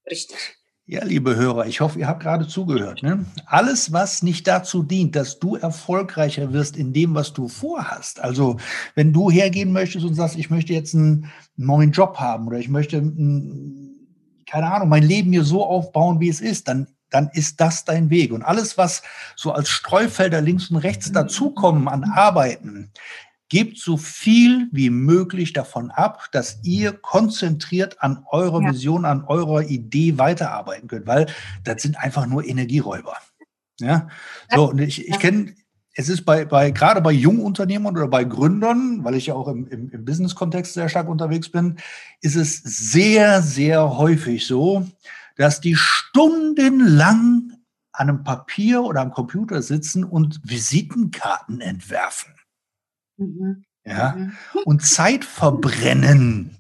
Richtig. 0.10 0.58
Ja, 0.86 1.06
liebe 1.06 1.38
Hörer, 1.38 1.66
ich 1.66 1.80
hoffe, 1.80 1.98
ihr 1.98 2.10
habt 2.10 2.22
gerade 2.22 2.46
zugehört. 2.46 3.04
Ne? 3.04 3.26
Alles, 3.46 3.94
was 3.94 4.22
nicht 4.22 4.46
dazu 4.48 4.84
dient, 4.84 5.16
dass 5.16 5.40
du 5.40 5.56
erfolgreicher 5.56 6.52
wirst 6.52 6.76
in 6.76 6.92
dem, 6.92 7.16
was 7.16 7.32
du 7.32 7.48
vorhast. 7.48 8.20
Also, 8.20 8.58
wenn 8.94 9.14
du 9.14 9.32
hergehen 9.32 9.72
möchtest 9.72 10.06
und 10.06 10.14
sagst, 10.14 10.36
ich 10.36 10.50
möchte 10.50 10.74
jetzt 10.74 10.94
einen 10.94 11.32
neuen 11.56 11.94
Job 11.94 12.18
haben 12.18 12.48
oder 12.48 12.58
ich 12.58 12.68
möchte, 12.68 13.02
keine 14.46 14.74
Ahnung, 14.74 14.90
mein 14.90 15.04
Leben 15.04 15.30
mir 15.30 15.46
so 15.46 15.66
aufbauen, 15.66 16.20
wie 16.20 16.28
es 16.28 16.42
ist, 16.42 16.68
dann, 16.68 16.88
dann 17.10 17.30
ist 17.32 17.62
das 17.62 17.86
dein 17.86 18.10
Weg. 18.10 18.34
Und 18.34 18.42
alles, 18.44 18.78
was 18.78 19.04
so 19.38 19.54
als 19.54 19.70
Streufelder 19.70 20.42
links 20.42 20.70
und 20.70 20.76
rechts 20.76 21.14
dazukommen 21.14 21.88
an 21.88 22.04
Arbeiten, 22.04 22.92
Gebt 23.54 23.78
so 23.78 23.98
viel 23.98 24.68
wie 24.72 24.90
möglich 24.90 25.54
davon 25.54 25.92
ab, 25.92 26.28
dass 26.32 26.58
ihr 26.64 26.92
konzentriert 26.92 28.02
an 28.02 28.26
eurer 28.32 28.64
ja. 28.64 28.72
Vision, 28.72 29.06
an 29.06 29.26
eurer 29.26 29.62
Idee 29.62 30.18
weiterarbeiten 30.18 30.88
könnt, 30.88 31.06
weil 31.06 31.28
das 31.64 31.84
sind 31.84 31.96
einfach 31.96 32.26
nur 32.26 32.44
Energieräuber. 32.44 33.16
Ja, 33.80 34.08
so, 34.50 34.72
und 34.72 34.80
ich, 34.80 35.08
ich 35.08 35.20
kenne, 35.20 35.54
es 35.94 36.10
ist 36.10 36.26
bei, 36.26 36.46
bei, 36.46 36.72
gerade 36.72 37.00
bei 37.00 37.12
Jungunternehmern 37.12 37.96
oder 37.96 38.08
bei 38.08 38.24
Gründern, 38.24 39.04
weil 39.04 39.14
ich 39.14 39.28
ja 39.28 39.36
auch 39.36 39.48
im, 39.48 39.68
im, 39.68 39.88
im 39.92 40.04
Business-Kontext 40.04 40.74
sehr 40.74 40.90
stark 40.90 41.08
unterwegs 41.08 41.48
bin, 41.48 41.78
ist 42.22 42.36
es 42.36 42.58
sehr, 42.58 43.44
sehr 43.44 44.00
häufig 44.00 44.48
so, 44.48 44.88
dass 45.36 45.62
die 45.62 45.76
stundenlang 45.76 47.52
an 47.92 48.10
einem 48.10 48.24
Papier 48.24 48.82
oder 48.82 49.02
am 49.02 49.12
Computer 49.12 49.62
sitzen 49.62 50.04
und 50.04 50.42
Visitenkarten 50.44 51.62
entwerfen. 51.62 52.34
Mhm. 53.18 53.64
Ja, 53.86 54.16
mhm. 54.16 54.34
und 54.66 54.86
Zeit 54.86 55.26
verbrennen 55.26 56.58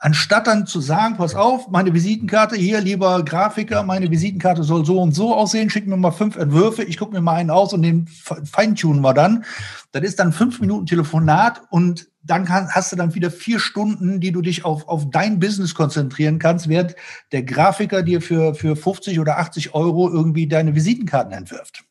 anstatt 0.00 0.46
dann 0.46 0.66
zu 0.66 0.80
sagen, 0.80 1.16
pass 1.18 1.34
auf, 1.34 1.68
meine 1.68 1.92
Visitenkarte 1.92 2.56
hier, 2.56 2.80
lieber 2.80 3.22
Grafiker, 3.22 3.82
meine 3.82 4.10
Visitenkarte 4.10 4.64
soll 4.64 4.84
so 4.84 5.00
und 5.00 5.14
so 5.14 5.34
aussehen, 5.34 5.68
schick 5.68 5.86
mir 5.86 5.96
mal 5.98 6.10
fünf 6.10 6.36
Entwürfe, 6.36 6.82
ich 6.82 6.96
gucke 6.96 7.12
mir 7.12 7.20
mal 7.20 7.34
einen 7.34 7.50
aus 7.50 7.74
und 7.74 7.82
den 7.82 8.08
feintunen 8.08 9.02
wir 9.02 9.12
dann. 9.12 9.44
Das 9.92 10.02
ist 10.02 10.18
dann 10.18 10.32
fünf 10.32 10.60
Minuten 10.60 10.86
Telefonat 10.86 11.60
und 11.70 12.08
dann 12.22 12.46
kann, 12.46 12.68
hast 12.70 12.92
du 12.92 12.96
dann 12.96 13.14
wieder 13.14 13.30
vier 13.30 13.60
Stunden, 13.60 14.20
die 14.20 14.32
du 14.32 14.40
dich 14.40 14.64
auf, 14.64 14.88
auf 14.88 15.10
dein 15.10 15.38
Business 15.38 15.74
konzentrieren 15.74 16.38
kannst, 16.38 16.68
während 16.68 16.96
der 17.32 17.42
Grafiker 17.42 18.02
dir 18.02 18.22
für, 18.22 18.54
für 18.54 18.76
50 18.76 19.20
oder 19.20 19.38
80 19.38 19.74
Euro 19.74 20.10
irgendwie 20.10 20.48
deine 20.48 20.74
Visitenkarten 20.74 21.32
entwirft. 21.32 21.84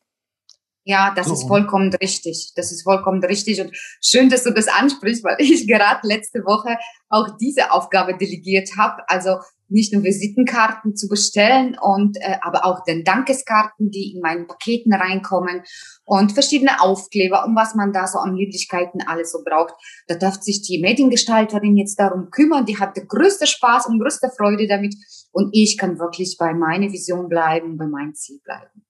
Ja, 0.84 1.12
das 1.14 1.26
so. 1.26 1.34
ist 1.34 1.46
vollkommen 1.46 1.92
richtig. 1.94 2.52
Das 2.56 2.72
ist 2.72 2.82
vollkommen 2.82 3.22
richtig. 3.22 3.60
Und 3.60 3.76
schön, 4.02 4.30
dass 4.30 4.44
du 4.44 4.50
das 4.50 4.68
ansprichst, 4.68 5.22
weil 5.24 5.36
ich 5.38 5.66
gerade 5.66 6.06
letzte 6.06 6.40
Woche 6.40 6.78
auch 7.08 7.36
diese 7.40 7.72
Aufgabe 7.72 8.16
delegiert 8.16 8.70
habe. 8.78 9.02
Also 9.08 9.36
nicht 9.70 9.92
nur 9.92 10.02
Visitenkarten 10.02 10.96
zu 10.96 11.08
bestellen 11.08 11.76
und 11.80 12.16
äh, 12.16 12.38
aber 12.42 12.66
auch 12.66 12.82
den 12.82 13.04
Dankeskarten, 13.04 13.90
die 13.90 14.12
in 14.12 14.20
meinen 14.20 14.46
Paketen 14.46 14.92
reinkommen 14.92 15.62
und 16.04 16.32
verschiedene 16.32 16.80
Aufkleber 16.80 17.44
und 17.46 17.54
was 17.54 17.74
man 17.76 17.92
da 17.92 18.06
so 18.06 18.18
an 18.18 18.34
Möglichkeiten 18.34 19.00
alles 19.06 19.32
so 19.32 19.44
braucht. 19.44 19.74
Da 20.08 20.16
darf 20.16 20.42
sich 20.42 20.62
die 20.62 20.80
Mediengestalterin 20.80 21.76
jetzt 21.76 22.00
darum 22.00 22.30
kümmern. 22.30 22.66
Die 22.66 22.78
hat 22.78 22.96
der 22.96 23.06
größte 23.06 23.46
Spaß 23.46 23.86
und 23.86 24.00
größte 24.00 24.30
Freude 24.36 24.66
damit 24.66 24.96
und 25.30 25.50
ich 25.52 25.78
kann 25.78 26.00
wirklich 26.00 26.36
bei 26.36 26.52
meiner 26.52 26.90
Vision 26.90 27.28
bleiben, 27.28 27.76
bei 27.76 27.86
meinem 27.86 28.14
Ziel 28.14 28.40
bleiben. 28.42 28.84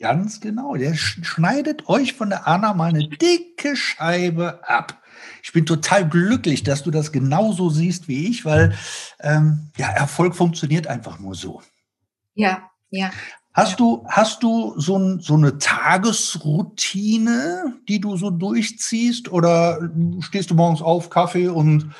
Ganz 0.00 0.40
genau. 0.40 0.74
Der 0.76 0.94
schneidet 0.94 1.88
euch 1.88 2.14
von 2.14 2.30
der 2.30 2.48
Anna 2.48 2.72
mal 2.72 2.88
eine 2.88 3.06
dicke 3.06 3.76
Scheibe 3.76 4.66
ab. 4.66 5.02
Ich 5.42 5.52
bin 5.52 5.66
total 5.66 6.08
glücklich, 6.08 6.62
dass 6.62 6.82
du 6.82 6.90
das 6.90 7.12
genauso 7.12 7.68
siehst 7.68 8.08
wie 8.08 8.28
ich, 8.28 8.46
weil 8.46 8.74
ähm, 9.20 9.70
ja, 9.76 9.90
Erfolg 9.90 10.34
funktioniert 10.34 10.86
einfach 10.86 11.18
nur 11.18 11.34
so. 11.34 11.60
Ja, 12.34 12.70
ja. 12.88 13.10
Hast 13.52 13.78
du, 13.78 14.06
hast 14.08 14.42
du 14.42 14.72
so, 14.80 14.96
ein, 14.96 15.20
so 15.20 15.34
eine 15.34 15.58
Tagesroutine, 15.58 17.74
die 17.86 18.00
du 18.00 18.16
so 18.16 18.30
durchziehst? 18.30 19.30
Oder 19.30 19.90
stehst 20.20 20.50
du 20.50 20.54
morgens 20.54 20.80
auf, 20.80 21.10
Kaffee 21.10 21.48
und 21.48 21.92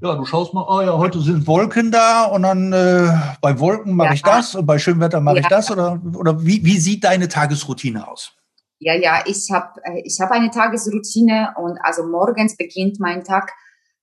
ja, 0.00 0.14
du 0.14 0.24
schaust 0.24 0.52
mal, 0.52 0.66
oh 0.68 0.82
ja, 0.82 0.96
heute 0.98 1.20
sind 1.20 1.46
Wolken 1.46 1.90
da 1.90 2.24
und 2.24 2.42
dann 2.42 2.72
äh, 2.72 3.08
bei 3.40 3.58
Wolken 3.58 3.94
mache 3.94 4.08
ja. 4.08 4.14
ich 4.14 4.22
das 4.22 4.54
und 4.54 4.66
bei 4.66 4.78
schönem 4.78 5.00
Wetter 5.00 5.20
mache 5.20 5.36
ja. 5.36 5.42
ich 5.42 5.48
das 5.48 5.70
oder, 5.70 6.00
oder 6.14 6.44
wie, 6.44 6.64
wie 6.64 6.78
sieht 6.78 7.04
deine 7.04 7.28
Tagesroutine 7.28 8.06
aus? 8.06 8.32
Ja, 8.78 8.94
ja, 8.94 9.22
ich 9.24 9.50
habe 9.50 9.80
äh, 9.84 10.02
ich 10.04 10.18
hab 10.20 10.30
eine 10.30 10.50
Tagesroutine 10.50 11.54
und 11.56 11.78
also 11.82 12.06
morgens 12.06 12.56
beginnt 12.56 13.00
mein 13.00 13.24
Tag 13.24 13.50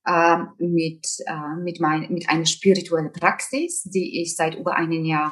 äh, 0.05 0.37
mit, 0.57 1.07
äh, 1.27 1.61
mit, 1.61 1.79
mein, 1.79 2.11
mit 2.11 2.27
einer 2.27 2.45
spirituellen 2.45 3.11
Praxis, 3.11 3.83
die 3.83 4.21
ich 4.21 4.35
seit 4.35 4.55
über 4.55 4.75
einem 4.75 5.05
Jahr 5.05 5.31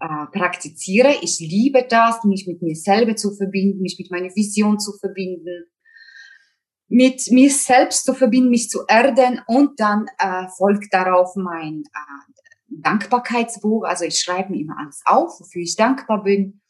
äh, 0.00 0.26
praktiziere. 0.36 1.14
Ich 1.22 1.38
liebe 1.38 1.86
das, 1.88 2.24
mich 2.24 2.48
mit 2.48 2.60
mir 2.60 2.74
selber 2.74 3.14
zu 3.14 3.34
verbinden, 3.36 3.82
mich 3.82 3.96
mit 4.00 4.10
meiner 4.10 4.34
Vision 4.34 4.80
zu 4.80 4.92
verbinden 4.98 5.66
mit 6.92 7.30
mir 7.30 7.50
selbst 7.50 8.04
zu 8.04 8.12
verbinden, 8.12 8.50
mich 8.50 8.68
zu 8.68 8.84
erden 8.86 9.40
und 9.46 9.80
dann 9.80 10.08
äh, 10.18 10.46
folgt 10.58 10.92
darauf 10.92 11.34
mein 11.36 11.84
äh, 11.84 12.32
Dankbarkeitsbuch. 12.68 13.84
Also 13.84 14.04
ich 14.04 14.18
schreibe 14.18 14.50
mir 14.50 14.60
immer 14.60 14.76
alles 14.78 15.00
auf, 15.06 15.40
wofür 15.40 15.62
ich 15.62 15.74
dankbar 15.74 16.22
bin. 16.22 16.60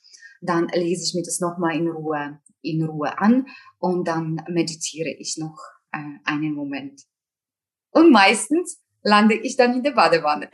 Dann 0.40 0.68
lese 0.68 1.02
ich 1.02 1.14
mir 1.14 1.24
das 1.24 1.40
nochmal 1.40 1.74
in 1.74 1.88
Ruhe, 1.88 2.38
in 2.60 2.84
Ruhe 2.84 3.18
an 3.18 3.46
und 3.78 4.06
dann 4.06 4.40
meditiere 4.48 5.10
ich 5.10 5.38
noch 5.38 5.58
äh, 5.90 5.98
einen 6.24 6.54
Moment. 6.54 7.02
Und 7.90 8.12
meistens 8.12 8.80
lande 9.02 9.34
ich 9.34 9.56
dann 9.56 9.74
in 9.74 9.82
der 9.82 9.90
Badewanne. 9.90 10.48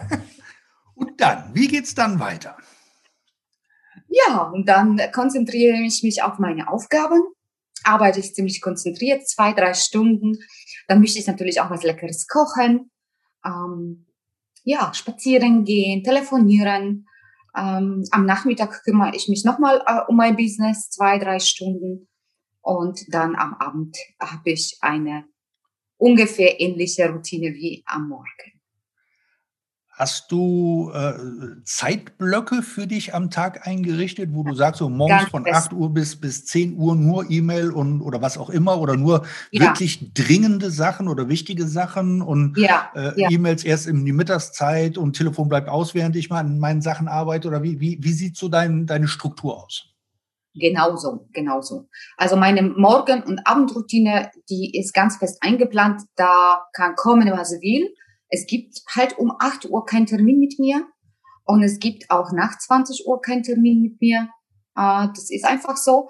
und 0.94 1.20
dann, 1.20 1.50
wie 1.54 1.66
geht's 1.66 1.96
dann 1.96 2.20
weiter? 2.20 2.56
Ja, 4.06 4.42
und 4.42 4.68
dann 4.68 5.00
konzentriere 5.12 5.78
ich 5.78 6.04
mich 6.04 6.22
auf 6.22 6.38
meine 6.38 6.68
Aufgaben 6.68 7.20
arbeite 7.84 8.20
ich 8.20 8.34
ziemlich 8.34 8.60
konzentriert, 8.60 9.28
zwei, 9.28 9.52
drei 9.52 9.74
Stunden. 9.74 10.38
Dann 10.88 11.00
möchte 11.00 11.18
ich 11.18 11.26
natürlich 11.26 11.60
auch 11.60 11.70
was 11.70 11.82
Leckeres 11.82 12.26
kochen. 12.26 12.90
Ähm, 13.44 14.06
ja, 14.64 14.92
spazieren 14.94 15.64
gehen, 15.64 16.04
telefonieren. 16.04 17.06
Ähm, 17.56 18.04
am 18.10 18.26
Nachmittag 18.26 18.82
kümmere 18.84 19.14
ich 19.14 19.28
mich 19.28 19.44
nochmal 19.44 19.82
äh, 19.86 20.00
um 20.08 20.16
mein 20.16 20.36
Business, 20.36 20.90
zwei, 20.90 21.18
drei 21.18 21.38
Stunden. 21.38 22.08
Und 22.60 23.00
dann 23.08 23.36
am 23.36 23.54
Abend 23.54 23.96
habe 24.20 24.50
ich 24.50 24.76
eine 24.80 25.24
ungefähr 25.96 26.60
ähnliche 26.60 27.10
Routine 27.10 27.54
wie 27.54 27.82
am 27.86 28.08
Morgen. 28.08 28.59
Hast 30.00 30.32
du 30.32 30.90
äh, 30.94 31.12
Zeitblöcke 31.62 32.62
für 32.62 32.86
dich 32.86 33.14
am 33.14 33.28
Tag 33.28 33.66
eingerichtet, 33.66 34.30
wo 34.32 34.42
du 34.42 34.54
sagst, 34.54 34.78
so 34.78 34.88
morgens 34.88 35.28
von 35.28 35.44
fest. 35.44 35.66
8 35.66 35.72
Uhr 35.74 35.92
bis, 35.92 36.18
bis 36.18 36.46
10 36.46 36.78
Uhr 36.78 36.96
nur 36.96 37.30
E-Mail 37.30 37.70
und 37.70 38.00
oder 38.00 38.22
was 38.22 38.38
auch 38.38 38.48
immer 38.48 38.80
oder 38.80 38.96
nur 38.96 39.26
ja. 39.50 39.60
wirklich 39.60 40.14
dringende 40.14 40.70
Sachen 40.70 41.06
oder 41.06 41.28
wichtige 41.28 41.66
Sachen 41.66 42.22
und 42.22 42.56
ja. 42.56 42.90
Äh, 42.94 43.20
ja. 43.20 43.30
E-Mails 43.30 43.62
erst 43.62 43.88
in 43.88 44.06
die 44.06 44.14
Mittagszeit 44.14 44.96
und 44.96 45.16
Telefon 45.16 45.50
bleibt 45.50 45.68
aus, 45.68 45.94
während 45.94 46.16
ich 46.16 46.30
mal 46.30 46.40
an 46.40 46.58
meinen 46.58 46.80
Sachen 46.80 47.06
arbeite? 47.06 47.48
Oder 47.48 47.62
wie, 47.62 47.78
wie, 47.78 47.98
wie 48.00 48.12
sieht 48.14 48.38
so 48.38 48.48
dein, 48.48 48.86
deine 48.86 49.06
Struktur 49.06 49.62
aus? 49.62 49.84
Genauso, 50.54 51.28
genauso. 51.34 51.90
Also 52.16 52.36
meine 52.36 52.62
Morgen- 52.62 53.22
und 53.22 53.46
Abendroutine, 53.46 54.30
die 54.48 54.78
ist 54.78 54.94
ganz 54.94 55.18
fest 55.18 55.36
eingeplant. 55.42 56.04
Da 56.16 56.64
kann 56.72 56.94
kommen, 56.96 57.30
was 57.32 57.52
will. 57.60 57.94
Es 58.30 58.46
gibt 58.46 58.82
halt 58.94 59.18
um 59.18 59.32
8 59.38 59.68
Uhr 59.68 59.84
keinen 59.84 60.06
Termin 60.06 60.38
mit 60.38 60.58
mir 60.58 60.86
und 61.44 61.62
es 61.62 61.78
gibt 61.78 62.10
auch 62.10 62.32
nach 62.32 62.58
20 62.58 63.06
Uhr 63.06 63.20
keinen 63.20 63.42
Termin 63.42 63.82
mit 63.82 64.00
mir. 64.00 64.30
Äh, 64.76 65.08
das 65.14 65.30
ist 65.30 65.44
einfach 65.44 65.76
so. 65.76 66.08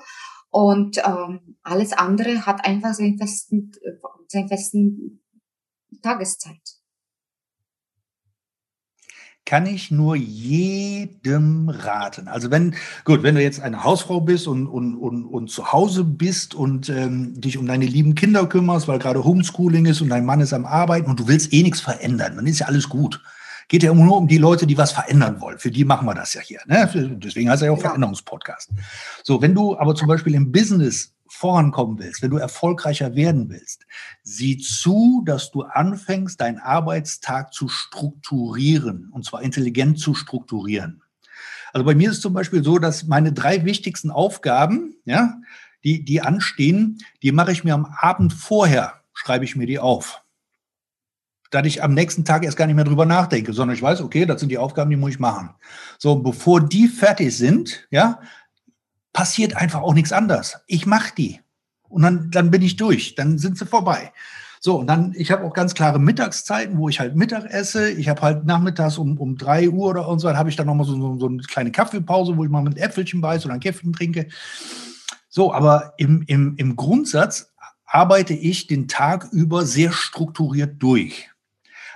Und 0.51 0.99
ähm, 0.99 1.59
alles 1.63 1.93
andere 1.93 2.45
hat 2.45 2.65
einfach 2.65 2.93
seinen 2.95 3.19
festen, 3.19 3.73
seinen 4.29 4.49
festen 4.49 5.23
Tageszeit 6.03 6.80
kann 9.51 9.67
ich 9.67 9.91
nur 9.91 10.15
jedem 10.15 11.69
raten. 11.71 12.29
Also 12.29 12.53
wenn, 12.53 12.77
gut, 13.05 13.25
wenn 13.25 13.35
du 13.35 13.43
jetzt 13.43 13.61
eine 13.61 13.83
Hausfrau 13.83 14.21
bist 14.21 14.47
und, 14.47 14.69
und, 14.69 14.95
und, 14.95 15.25
und 15.25 15.51
zu 15.51 15.73
Hause 15.73 16.05
bist 16.05 16.55
und 16.55 16.89
ähm, 16.89 17.41
dich 17.41 17.59
um 17.59 17.67
deine 17.67 17.87
lieben 17.87 18.15
Kinder 18.15 18.47
kümmerst, 18.47 18.87
weil 18.87 19.01
gerade 19.01 19.25
Homeschooling 19.25 19.87
ist 19.87 20.03
und 20.03 20.09
dein 20.11 20.25
Mann 20.25 20.41
ist 20.41 20.53
am 20.53 20.65
Arbeiten 20.65 21.11
und 21.11 21.19
du 21.19 21.27
willst 21.27 21.53
eh 21.53 21.65
nichts 21.65 21.81
verändern, 21.81 22.37
dann 22.37 22.47
ist 22.47 22.61
ja 22.61 22.67
alles 22.67 22.89
gut. 22.89 23.21
Geht 23.67 23.83
ja 23.83 23.93
nur 23.93 24.19
um 24.19 24.29
die 24.29 24.39
Leute, 24.39 24.69
die 24.69 24.79
was 24.79 24.93
verändern 24.93 25.41
wollen. 25.41 25.59
Für 25.59 25.73
die 25.73 25.85
machen 25.85 26.07
wir 26.07 26.15
das 26.15 26.33
ja 26.33 26.43
hier. 26.43 26.61
Ne? 26.67 26.89
Deswegen 27.21 27.51
heißt 27.51 27.63
er 27.63 27.67
ja 27.67 27.73
auch 27.73 27.79
ja. 27.79 27.89
Veränderungspodcast. 27.89 28.71
So, 29.25 29.43
wenn 29.43 29.57
du 29.57 29.77
aber 29.77 29.97
zum 29.97 30.07
Beispiel 30.07 30.37
im 30.37 30.53
Business 30.53 31.13
vorankommen 31.41 31.99
willst, 31.99 32.21
wenn 32.21 32.31
du 32.31 32.37
erfolgreicher 32.37 33.15
werden 33.15 33.49
willst, 33.49 33.87
sieh 34.23 34.59
zu, 34.59 35.23
dass 35.25 35.51
du 35.51 35.63
anfängst, 35.63 36.39
deinen 36.39 36.59
Arbeitstag 36.59 37.55
zu 37.55 37.67
strukturieren 37.69 39.09
und 39.11 39.25
zwar 39.25 39.41
intelligent 39.41 39.99
zu 39.99 40.15
strukturieren. 40.15 41.03
Also 41.73 41.87
bei 41.87 41.95
mir 41.95 42.11
ist 42.11 42.21
zum 42.21 42.35
Beispiel 42.35 42.63
so, 42.63 42.79
dass 42.79 43.07
meine 43.07 43.33
drei 43.33 43.65
wichtigsten 43.65 44.11
Aufgaben, 44.11 44.97
ja, 45.07 45.41
die, 45.83 46.05
die 46.05 46.21
anstehen, 46.21 46.99
die 47.23 47.33
mache 47.33 47.53
ich 47.53 47.65
mir 47.65 47.73
am 47.73 47.87
Abend 47.87 48.35
vorher, 48.35 49.01
schreibe 49.15 49.47
ich 49.47 49.57
mir 49.57 49.67
die 49.67 49.79
auf. 49.79 50.23
Da 51.51 51.65
ich 51.65 51.83
am 51.83 51.95
nächsten 51.95 52.27
Tag 52.27 52.45
erst 52.45 52.59
gar 52.59 52.67
nicht 52.67 52.77
mehr 52.77 52.85
drüber 52.85 53.07
nachdenke, 53.07 53.55
sondern 53.55 53.75
ich 53.75 53.83
weiß, 53.83 54.03
okay, 54.03 54.27
das 54.27 54.41
sind 54.41 54.51
die 54.51 54.59
Aufgaben, 54.59 54.91
die 54.91 54.97
muss 54.97 55.13
ich 55.13 55.19
machen. 55.19 55.55
So, 55.99 56.17
bevor 56.17 56.61
die 56.61 56.87
fertig 56.87 57.35
sind, 57.35 57.89
ja, 57.91 58.21
passiert 59.13 59.57
einfach 59.57 59.83
auch 59.83 59.95
nichts 59.95 60.13
anderes. 60.13 60.59
Ich 60.67 60.87
mache 60.87 61.15
die. 61.17 61.41
Und 61.89 62.03
dann, 62.03 62.31
dann 62.31 62.51
bin 62.51 62.63
ich 62.63 62.77
durch. 62.77 63.15
Dann 63.15 63.39
sind 63.39 63.59
sie 63.59 63.67
vorbei. 63.67 64.13
So, 64.63 64.79
und 64.79 64.87
dann, 64.89 65.15
ich 65.17 65.31
habe 65.33 65.45
auch 65.45 65.55
ganz 65.55 65.73
klare 65.75 65.99
Mittagszeiten, 65.99 66.77
wo 66.77 66.91
ich 66.91 67.01
halt 67.01 67.17
Mittag 67.17 67.47
esse. 67.47 67.91
Ich 67.91 68.11
habe 68.11 68.21
halt 68.21 68.45
nachmittags 68.45 68.99
um, 68.99 69.17
um 69.19 69.37
drei 69.39 69.71
Uhr 69.71 69.89
oder 69.89 70.07
und 70.07 70.19
so, 70.19 70.29
dann 70.29 70.37
habe 70.37 70.51
ich 70.51 70.57
dann 70.57 70.67
nochmal 70.67 70.87
so, 70.87 70.95
so, 71.01 71.19
so 71.19 71.27
eine 71.29 71.43
kleine 71.43 71.73
Kaffeepause, 71.73 72.37
wo 72.37 72.45
ich 72.45 72.51
mal 72.51 72.63
mit 72.63 72.77
Äpfelchen 72.77 73.23
beiße 73.23 73.47
oder 73.47 73.55
ein 73.55 73.61
Käffchen 73.61 73.95
trinke. 73.95 74.29
So, 75.31 75.55
aber 75.55 75.95
im, 75.97 76.25
im, 76.27 76.57
im 76.57 76.77
Grundsatz 76.77 77.55
arbeite 77.87 78.35
ich 78.35 78.67
den 78.67 78.87
Tag 78.87 79.29
über 79.33 79.65
sehr 79.65 79.93
strukturiert 79.93 80.83
durch. 80.83 81.31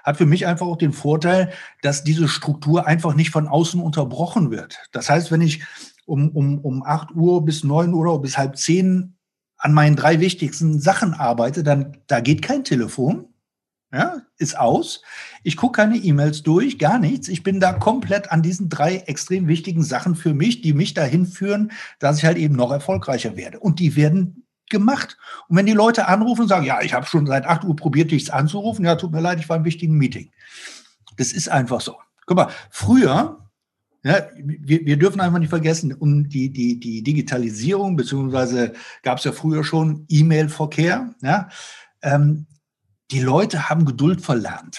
Hat 0.03 0.17
für 0.17 0.27
mich 0.27 0.47
einfach 0.47 0.67
auch 0.67 0.79
den 0.79 0.93
Vorteil, 0.93 1.53
dass 1.83 2.03
diese 2.03 2.29
Struktur 2.29 2.87
einfach 2.87 3.15
nicht 3.15 3.31
von 3.31 3.47
außen 3.47 3.81
unterbrochen 3.81 4.51
wird. 4.51 4.79
Das 4.93 5.11
heißt, 5.11 5.31
wenn 5.31 5.43
ich 5.43 5.63
um, 6.07 6.31
um, 6.31 6.59
um 6.59 6.83
8 6.83 7.15
Uhr 7.15 7.45
bis 7.45 7.65
9 7.65 7.93
Uhr 7.93 8.13
oder 8.13 8.23
bis 8.23 8.39
halb 8.39 8.57
10 8.57 9.17
an 9.57 9.73
meinen 9.73 9.97
drei 9.97 10.21
wichtigsten 10.21 10.81
Sachen 10.81 11.15
arbeite, 11.15 11.63
dann 11.63 11.97
da 12.07 12.21
geht 12.21 12.43
kein 12.43 12.65
Telefon, 12.65 13.29
ja, 13.93 14.23
ist 14.39 14.59
aus. 14.59 15.03
Ich 15.45 15.57
gucke 15.57 15.81
keine 15.81 15.97
E-Mails 15.97 16.43
durch, 16.43 16.79
gar 16.79 16.99
nichts. 16.99 17.29
Ich 17.29 17.43
bin 17.43 17.61
da 17.61 17.73
komplett 17.73 18.33
an 18.33 18.43
diesen 18.43 18.69
drei 18.69 18.97
extrem 18.97 19.47
wichtigen 19.47 19.85
Sachen 19.85 20.17
für 20.17 20.35
mich, 20.35 20.63
die 20.63 20.73
mich 20.73 20.95
dahin 20.95 21.27
führen, 21.27 21.71
dass 22.01 22.19
ich 22.19 22.25
halt 22.25 22.37
eben 22.37 22.57
noch 22.57 22.73
erfolgreicher 22.73 23.37
werde. 23.37 23.61
Und 23.61 23.79
die 23.79 23.95
werden 23.95 24.45
gemacht. 24.69 25.17
Und 25.49 25.57
wenn 25.57 25.67
die 25.67 25.73
Leute 25.73 26.09
anrufen 26.09 26.43
und 26.43 26.49
sagen, 26.49 26.67
ja, 26.67 26.83
ich 26.83 26.93
habe 26.93 27.07
schon 27.07 27.27
seit 27.27 27.47
8 27.47 27.65
Uhr 27.65 27.77
probiert, 27.77 28.11
dich 28.11 28.35
anzurufen, 28.35 28.85
ja, 28.85 28.97
tut 28.97 29.13
mir 29.13 29.21
leid, 29.21 29.39
ich 29.39 29.49
war 29.49 29.59
im 29.59 29.65
wichtigen 29.65 29.97
Meeting. 29.97 30.33
Das 31.17 31.33
ist 31.33 31.49
einfach 31.49 31.81
so. 31.81 31.97
Guck 32.27 32.37
mal, 32.37 32.51
früher, 32.71 33.44
ja, 34.05 34.27
wir, 34.37 34.85
wir 34.85 34.99
dürfen 34.99 35.21
einfach 35.21 35.39
nicht 35.39 35.49
vergessen, 35.49 35.95
um 35.95 36.29
die, 36.29 36.51
die, 36.51 36.79
die 36.79 37.03
Digitalisierung, 37.03 37.97
beziehungsweise 37.97 38.75
gab 39.03 39.19
es 39.19 39.25
ja 39.25 39.33
früher 39.33 39.65
schon 39.65 40.05
E-Mail-Verkehr, 40.09 41.15
ja, 41.23 41.49
ähm, 42.03 42.47
die 43.11 43.21
Leute 43.21 43.71
haben 43.71 43.87
Geduld 43.87 44.21
verlernt. 44.21 44.79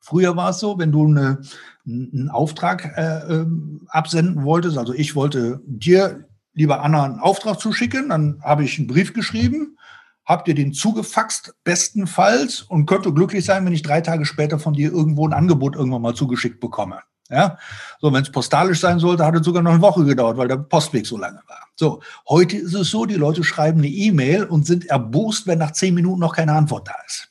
Früher 0.00 0.36
war 0.36 0.50
es 0.50 0.58
so, 0.58 0.78
wenn 0.78 0.92
du 0.92 1.06
eine, 1.06 1.42
einen 1.86 2.30
Auftrag 2.30 2.96
äh, 2.96 3.34
ähm, 3.34 3.86
absenden 3.88 4.44
wolltest, 4.44 4.78
also 4.78 4.94
ich 4.94 5.14
wollte 5.14 5.60
dir, 5.66 6.26
lieber 6.54 6.82
Anna, 6.82 7.04
einen 7.04 7.20
Auftrag 7.20 7.60
zuschicken, 7.60 8.08
dann 8.08 8.40
habe 8.42 8.64
ich 8.64 8.78
einen 8.78 8.86
Brief 8.86 9.12
geschrieben, 9.12 9.76
habt 10.24 10.48
ihr 10.48 10.54
den 10.54 10.72
zugefaxt, 10.72 11.54
bestenfalls, 11.62 12.62
und 12.62 12.86
könnte 12.86 13.12
glücklich 13.12 13.44
sein, 13.44 13.66
wenn 13.66 13.74
ich 13.74 13.82
drei 13.82 14.00
Tage 14.00 14.24
später 14.24 14.58
von 14.58 14.72
dir 14.72 14.92
irgendwo 14.92 15.28
ein 15.28 15.34
Angebot 15.34 15.76
irgendwann 15.76 16.02
mal 16.02 16.14
zugeschickt 16.14 16.60
bekomme. 16.60 17.00
Ja, 17.28 17.58
so, 18.00 18.12
wenn 18.12 18.22
es 18.22 18.30
postalisch 18.30 18.80
sein 18.80 19.00
sollte, 19.00 19.24
hat 19.26 19.34
es 19.34 19.44
sogar 19.44 19.62
noch 19.62 19.72
eine 19.72 19.82
Woche 19.82 20.04
gedauert, 20.04 20.36
weil 20.36 20.46
der 20.46 20.58
Postweg 20.58 21.06
so 21.06 21.16
lange 21.16 21.42
war. 21.48 21.68
So, 21.74 22.00
heute 22.28 22.56
ist 22.56 22.74
es 22.74 22.90
so, 22.90 23.04
die 23.04 23.14
Leute 23.14 23.42
schreiben 23.42 23.80
eine 23.80 23.88
E-Mail 23.88 24.44
und 24.44 24.66
sind 24.66 24.86
erbost, 24.86 25.46
wenn 25.46 25.58
nach 25.58 25.72
zehn 25.72 25.94
Minuten 25.94 26.20
noch 26.20 26.36
keine 26.36 26.52
Antwort 26.52 26.88
da 26.88 26.94
ist. 27.04 27.28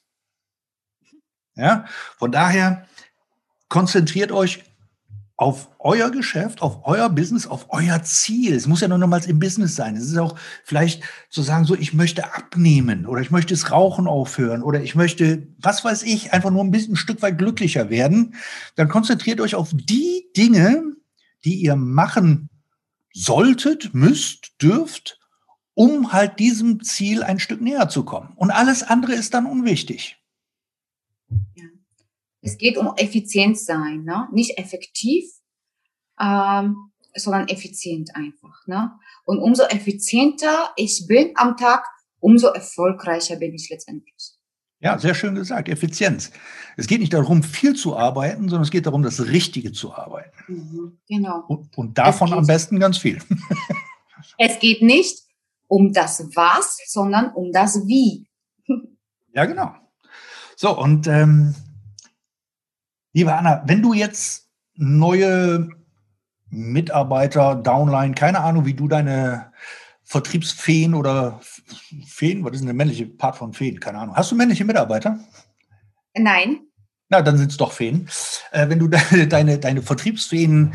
Ja, 1.55 1.85
von 2.17 2.33
daher 2.33 2.85
konzentriert 3.69 4.33
euch 4.33 4.63
auf 5.37 5.69
euer 5.79 6.11
Geschäft, 6.11 6.61
auf 6.61 6.79
euer 6.83 7.09
Business, 7.09 7.45
auf 7.45 7.67
euer 7.69 8.01
Ziel. 8.03 8.55
Es 8.55 8.67
muss 8.67 8.79
ja 8.79 8.87
nur 8.87 8.97
nochmals 8.97 9.27
im 9.27 9.39
Business 9.39 9.75
sein. 9.75 9.97
Es 9.97 10.05
ist 10.05 10.17
auch 10.17 10.35
vielleicht 10.63 11.03
zu 11.29 11.41
sagen, 11.41 11.65
so, 11.65 11.75
ich 11.75 11.93
möchte 11.93 12.33
abnehmen 12.33 13.05
oder 13.05 13.21
ich 13.21 13.31
möchte 13.31 13.53
das 13.53 13.69
Rauchen 13.71 14.07
aufhören 14.07 14.63
oder 14.63 14.81
ich 14.81 14.95
möchte, 14.95 15.47
was 15.59 15.83
weiß 15.83 16.03
ich, 16.03 16.31
einfach 16.31 16.51
nur 16.51 16.63
ein 16.63 16.71
bisschen 16.71 16.93
ein 16.93 16.97
Stück 16.97 17.21
weit 17.21 17.37
glücklicher 17.37 17.89
werden. 17.89 18.35
Dann 18.75 18.87
konzentriert 18.87 19.41
euch 19.41 19.55
auf 19.55 19.71
die 19.73 20.25
Dinge, 20.37 20.83
die 21.43 21.55
ihr 21.55 21.75
machen 21.75 22.49
solltet, 23.13 23.93
müsst, 23.93 24.53
dürft, 24.61 25.19
um 25.73 26.13
halt 26.13 26.39
diesem 26.39 26.81
Ziel 26.81 27.23
ein 27.23 27.39
Stück 27.39 27.59
näher 27.59 27.89
zu 27.89 28.03
kommen. 28.03 28.31
Und 28.37 28.51
alles 28.51 28.83
andere 28.83 29.13
ist 29.13 29.33
dann 29.33 29.45
unwichtig. 29.45 30.17
Es 32.45 32.59
geht 32.59 32.77
um 32.77 32.93
Effizienz 32.95 33.65
sein, 33.65 34.03
ne? 34.03 34.27
nicht 34.31 34.59
effektiv, 34.59 35.25
ähm, 36.21 36.91
sondern 37.15 37.47
effizient 37.47 38.15
einfach. 38.15 38.67
Ne? 38.67 38.91
Und 39.25 39.39
umso 39.39 39.63
effizienter 39.63 40.69
ich 40.75 41.05
bin 41.07 41.31
am 41.35 41.57
Tag, 41.57 41.87
umso 42.19 42.47
erfolgreicher 42.47 43.37
bin 43.37 43.55
ich 43.55 43.67
letztendlich. 43.71 44.33
Ja, 44.79 44.99
sehr 44.99 45.15
schön 45.15 45.33
gesagt, 45.33 45.69
Effizienz. 45.69 46.29
Es 46.77 46.85
geht 46.85 46.99
nicht 46.99 47.13
darum, 47.13 47.41
viel 47.41 47.75
zu 47.75 47.97
arbeiten, 47.97 48.43
sondern 48.43 48.61
es 48.61 48.69
geht 48.69 48.85
darum, 48.85 49.01
das 49.01 49.25
Richtige 49.25 49.71
zu 49.71 49.95
arbeiten. 49.95 50.37
Mhm, 50.47 50.99
genau. 51.07 51.45
Und, 51.47 51.75
und 51.75 51.97
davon 51.97 52.31
am 52.31 52.45
besten 52.45 52.79
ganz 52.79 52.99
viel. 52.99 53.19
es 54.37 54.59
geht 54.59 54.83
nicht 54.83 55.23
um 55.67 55.93
das 55.93 56.29
Was, 56.35 56.77
sondern 56.85 57.33
um 57.33 57.51
das 57.51 57.87
Wie. 57.87 58.27
ja, 59.33 59.45
genau. 59.45 59.73
So, 60.55 60.77
und 60.77 61.07
ähm, 61.07 61.55
Liebe 63.15 63.33
Anna, 63.33 63.63
wenn 63.65 63.81
du 63.81 63.93
jetzt 63.93 64.49
neue 64.73 65.69
Mitarbeiter, 66.49 67.55
Downline, 67.55 68.13
keine 68.13 68.41
Ahnung, 68.41 68.65
wie 68.65 68.73
du 68.73 68.89
deine 68.89 69.53
Vertriebsfeen 70.03 70.93
oder 70.93 71.39
Feen, 72.05 72.43
was 72.43 72.51
ist 72.51 72.59
denn 72.59 72.67
der 72.67 72.75
männliche 72.75 73.05
Part 73.05 73.37
von 73.37 73.53
Feen? 73.53 73.79
Keine 73.79 73.99
Ahnung. 73.99 74.17
Hast 74.17 74.31
du 74.31 74.35
männliche 74.35 74.65
Mitarbeiter? 74.65 75.17
Nein. 76.13 76.59
Na, 77.07 77.21
dann 77.21 77.37
sind 77.37 77.51
es 77.51 77.55
doch 77.55 77.71
Feen. 77.71 78.09
Äh, 78.51 78.67
wenn 78.67 78.79
du 78.79 78.89
deine, 78.89 79.27
deine, 79.29 79.59
deine 79.59 79.81
Vertriebsfeen 79.81 80.73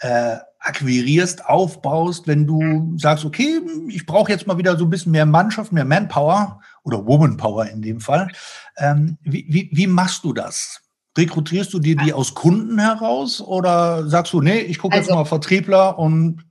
äh, 0.00 0.36
akquirierst, 0.58 1.46
aufbaust, 1.46 2.26
wenn 2.26 2.46
du 2.46 2.92
sagst, 2.98 3.24
okay, 3.24 3.58
ich 3.88 4.04
brauche 4.04 4.30
jetzt 4.30 4.46
mal 4.46 4.58
wieder 4.58 4.76
so 4.76 4.84
ein 4.84 4.90
bisschen 4.90 5.12
mehr 5.12 5.24
Mannschaft, 5.24 5.72
mehr 5.72 5.86
Manpower 5.86 6.60
oder 6.82 7.06
Womanpower 7.06 7.70
in 7.70 7.80
dem 7.80 8.00
Fall. 8.00 8.30
Ähm, 8.76 9.16
wie, 9.22 9.46
wie, 9.48 9.70
wie 9.72 9.86
machst 9.86 10.24
du 10.24 10.34
das? 10.34 10.82
Rekrutierst 11.20 11.72
du 11.74 11.78
dir 11.78 11.96
die 11.96 12.12
aus 12.12 12.34
Kunden 12.34 12.78
heraus 12.78 13.40
oder 13.40 14.08
sagst 14.08 14.32
du, 14.32 14.40
nee, 14.40 14.60
ich 14.60 14.78
gucke 14.78 14.96
also, 14.96 15.10
jetzt 15.10 15.14
mal 15.14 15.24
Vertriebler 15.24 15.98
und 15.98 16.42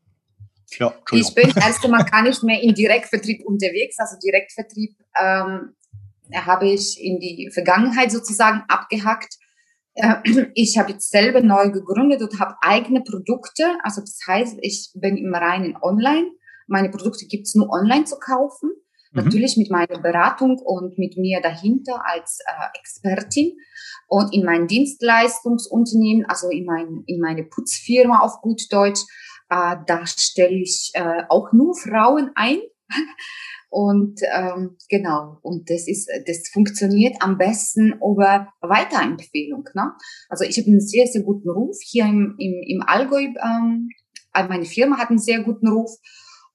ja, 0.77 0.93
ich 1.12 1.34
bin 1.34 1.51
erst 1.55 1.84
einmal 1.84 2.05
gar 2.05 2.21
nicht 2.21 2.43
mehr 2.43 2.62
im 2.62 2.75
Direktvertrieb 2.75 3.43
unterwegs. 3.45 3.97
Also 3.97 4.17
Direktvertrieb 4.23 4.91
ähm, 5.19 5.73
habe 6.36 6.69
ich 6.69 7.01
in 7.01 7.19
die 7.19 7.49
Vergangenheit 7.51 8.12
sozusagen 8.12 8.63
abgehackt. 8.67 9.36
Äh, 9.95 10.15
ich 10.53 10.77
habe 10.77 10.91
jetzt 10.91 11.10
selber 11.10 11.41
neu 11.41 11.71
gegründet 11.71 12.21
und 12.21 12.39
habe 12.39 12.55
eigene 12.62 13.01
Produkte. 13.01 13.65
Also 13.84 14.01
das 14.01 14.19
heißt, 14.27 14.58
ich 14.62 14.91
bin 14.93 15.17
im 15.17 15.34
reinen 15.34 15.75
Online. 15.82 16.29
Meine 16.67 16.89
Produkte 16.89 17.25
gibt 17.25 17.47
es 17.47 17.55
nur 17.55 17.69
online 17.71 18.05
zu 18.05 18.19
kaufen. 18.19 18.69
Mhm. 19.12 19.24
Natürlich 19.24 19.58
mit 19.58 19.72
meiner 19.72 20.00
Beratung 20.00 20.58
und 20.60 20.98
mit 20.98 21.17
mir 21.17 21.41
dahinter 21.41 22.02
als 22.06 22.39
äh, 22.45 22.80
Expertin. 22.80 23.58
Und 24.08 24.34
in 24.34 24.43
mein 24.43 24.67
Dienstleistungsunternehmen, 24.67 26.26
also 26.26 26.50
in, 26.50 26.65
mein, 26.65 27.04
in 27.06 27.19
meine 27.19 27.43
Putzfirma 27.43 28.19
auf 28.19 28.41
gut 28.41 28.62
Deutsch, 28.72 29.02
äh, 29.50 29.76
da 29.86 30.06
stelle 30.06 30.62
ich 30.62 30.91
äh, 30.93 31.24
auch 31.30 31.52
nur 31.54 31.76
Frauen 31.76 32.32
ein. 32.36 32.60
Und 33.72 34.19
ähm, 34.36 34.78
genau, 34.89 35.38
und 35.43 35.69
das 35.69 35.88
ist, 35.88 36.10
das 36.26 36.50
funktioniert 36.52 37.17
am 37.19 37.38
besten 37.38 37.93
über 38.04 38.52
Weiterempfehlung. 38.62 39.69
Ne? 39.76 39.91
Also 40.28 40.43
ich 40.43 40.58
habe 40.58 40.72
einen 40.72 40.82
sehr, 40.82 41.06
sehr 41.06 41.22
guten 41.22 41.52
Ruf 41.52 41.78
hier 41.84 42.06
im, 42.06 42.36
im, 42.39 42.63
im 42.65 42.82
Allgäu. 42.82 43.26
Ähm, 43.26 43.89
meine 44.34 44.65
Firma 44.65 44.98
hat 44.98 45.10
einen 45.10 45.19
sehr 45.19 45.43
guten 45.43 45.67
Ruf 45.67 45.91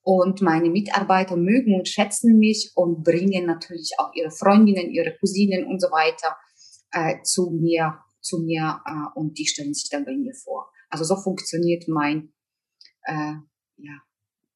und 0.05 0.43
meine 0.43 0.69
Mitarbeiter 0.69 1.37
mögen 1.37 1.75
und 1.75 1.88
schätzen 1.88 2.38
mich 2.38 2.73
und 2.75 3.03
bringen 3.03 3.47
natürlich 3.47 3.93
auch 3.99 4.14
ihre 4.14 4.31
Freundinnen, 4.31 4.90
ihre 4.90 5.17
Cousinen 5.19 5.67
und 5.67 5.81
so 5.81 5.88
weiter 5.88 6.37
äh, 6.93 7.23
zu 7.23 7.51
mir, 7.51 7.99
zu 8.21 8.40
mir 8.40 8.81
äh, 8.87 9.19
und 9.19 9.38
die 9.38 9.47
stellen 9.47 9.73
sich 9.73 9.88
dann 9.90 10.05
bei 10.05 10.14
mir 10.14 10.35
vor. 10.35 10.71
Also 10.90 11.05
so 11.05 11.17
funktioniert 11.17 11.88
mein, 11.88 12.35
äh, 13.05 13.33
ja, 13.79 13.99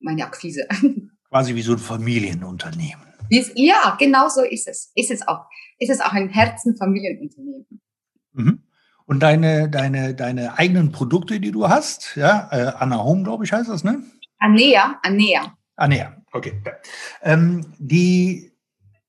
meine 0.00 0.24
Akquise. 0.24 0.68
Quasi 1.30 1.54
wie 1.54 1.62
so 1.62 1.72
ein 1.72 1.78
Familienunternehmen. 1.78 3.08
Ja, 3.30 3.96
genau 3.98 4.28
so 4.28 4.42
ist 4.42 4.68
es. 4.68 4.92
Ist 4.94 5.10
es 5.10 5.26
auch. 5.26 5.46
Ist 5.78 5.90
es 5.90 6.00
auch 6.00 6.12
ein 6.12 6.28
Herzenfamilienunternehmen. 6.28 7.80
Mhm. 8.32 8.62
Und 9.06 9.20
deine, 9.20 9.70
deine, 9.70 10.14
deine 10.14 10.58
eigenen 10.58 10.92
Produkte, 10.92 11.40
die 11.40 11.50
du 11.50 11.68
hast, 11.68 12.16
ja, 12.16 12.48
äh, 12.52 12.72
Anna 12.76 13.02
Home, 13.02 13.22
glaube 13.22 13.44
ich, 13.44 13.52
heißt 13.52 13.70
das, 13.70 13.84
ne? 13.84 14.02
Anea, 14.38 14.98
Anea. 15.02 15.56
Anea, 15.76 16.16
okay. 16.32 16.60
Ähm, 17.22 17.66
die 17.78 18.52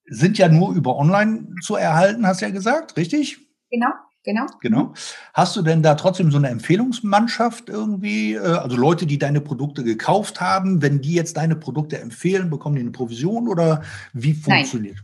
sind 0.06 0.38
ja 0.38 0.48
nur 0.48 0.74
über 0.74 0.96
online 0.96 1.56
zu 1.62 1.76
erhalten, 1.76 2.26
hast 2.26 2.42
du 2.42 2.46
ja 2.46 2.52
gesagt, 2.52 2.98
richtig? 2.98 3.38
Genau, 3.70 3.90
genau. 4.24 4.46
Genau. 4.62 4.94
Hast 5.34 5.56
du 5.56 5.62
denn 5.62 5.84
da 5.84 5.96
trotzdem 5.96 6.32
so 6.32 6.38
eine 6.38 6.50
Empfehlungsmannschaft 6.50 7.70
irgendwie, 7.70 8.34
äh, 8.34 8.40
also 8.40 8.76
Leute, 8.76 9.06
die 9.06 9.20
deine 9.20 9.42
Produkte 9.42 9.84
gekauft 9.84 10.42
haben, 10.42 10.82
wenn 10.82 11.02
die 11.02 11.14
jetzt 11.14 11.38
deine 11.38 11.56
Produkte 11.56 12.00
empfehlen, 12.00 12.50
bekommen 12.50 12.76
die 12.76 12.82
eine 12.82 12.92
Provision 12.92 13.48
oder 13.48 13.84
wie 14.14 14.34
funktioniert? 14.34 14.98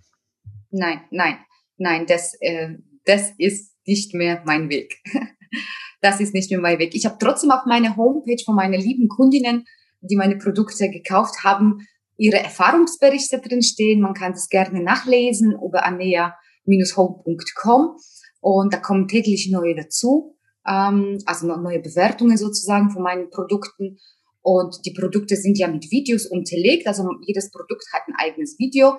Nein, 0.71 1.01
nein, 1.11 1.38
nein, 1.77 2.05
das, 2.07 2.35
äh, 2.41 2.75
das 3.05 3.31
ist 3.38 3.75
nicht 3.85 4.13
mehr 4.15 4.41
mein 4.45 4.69
Weg. 4.69 5.03
das 6.01 6.19
ist 6.19 6.33
nicht 6.33 6.49
mehr 6.49 6.59
mein 6.59 6.79
Weg. 6.79 6.95
Ich 6.95 7.05
habe 7.05 7.17
trotzdem 7.19 7.51
auf 7.51 7.65
meiner 7.65 7.95
Homepage 7.95 8.43
von 8.43 8.55
meinen 8.55 8.81
lieben 8.81 9.07
Kundinnen 9.07 9.65
die 10.09 10.15
meine 10.15 10.37
Produkte 10.37 10.89
gekauft 10.89 11.43
haben, 11.43 11.85
ihre 12.17 12.39
Erfahrungsberichte 12.39 13.39
drin 13.39 13.61
stehen. 13.61 14.01
Man 14.01 14.13
kann 14.13 14.33
das 14.33 14.49
gerne 14.49 14.81
nachlesen 14.81 15.53
über 15.53 15.85
anea-home.com 15.85 17.97
und 18.41 18.73
da 18.73 18.77
kommen 18.77 19.07
täglich 19.07 19.49
neue 19.51 19.75
dazu, 19.75 20.37
ähm, 20.67 21.19
also 21.25 21.47
neue 21.47 21.79
Bewertungen 21.79 22.37
sozusagen 22.37 22.91
von 22.91 23.03
meinen 23.03 23.29
Produkten. 23.29 23.97
Und 24.41 24.85
die 24.85 24.93
Produkte 24.93 25.35
sind 25.35 25.57
ja 25.57 25.67
mit 25.67 25.89
Videos 25.89 26.27
unterlegt, 26.27 26.87
also 26.87 27.09
jedes 27.25 27.49
Produkt 27.49 27.85
hat 27.91 28.03
ein 28.07 28.13
eigenes 28.17 28.59
Video, 28.59 28.97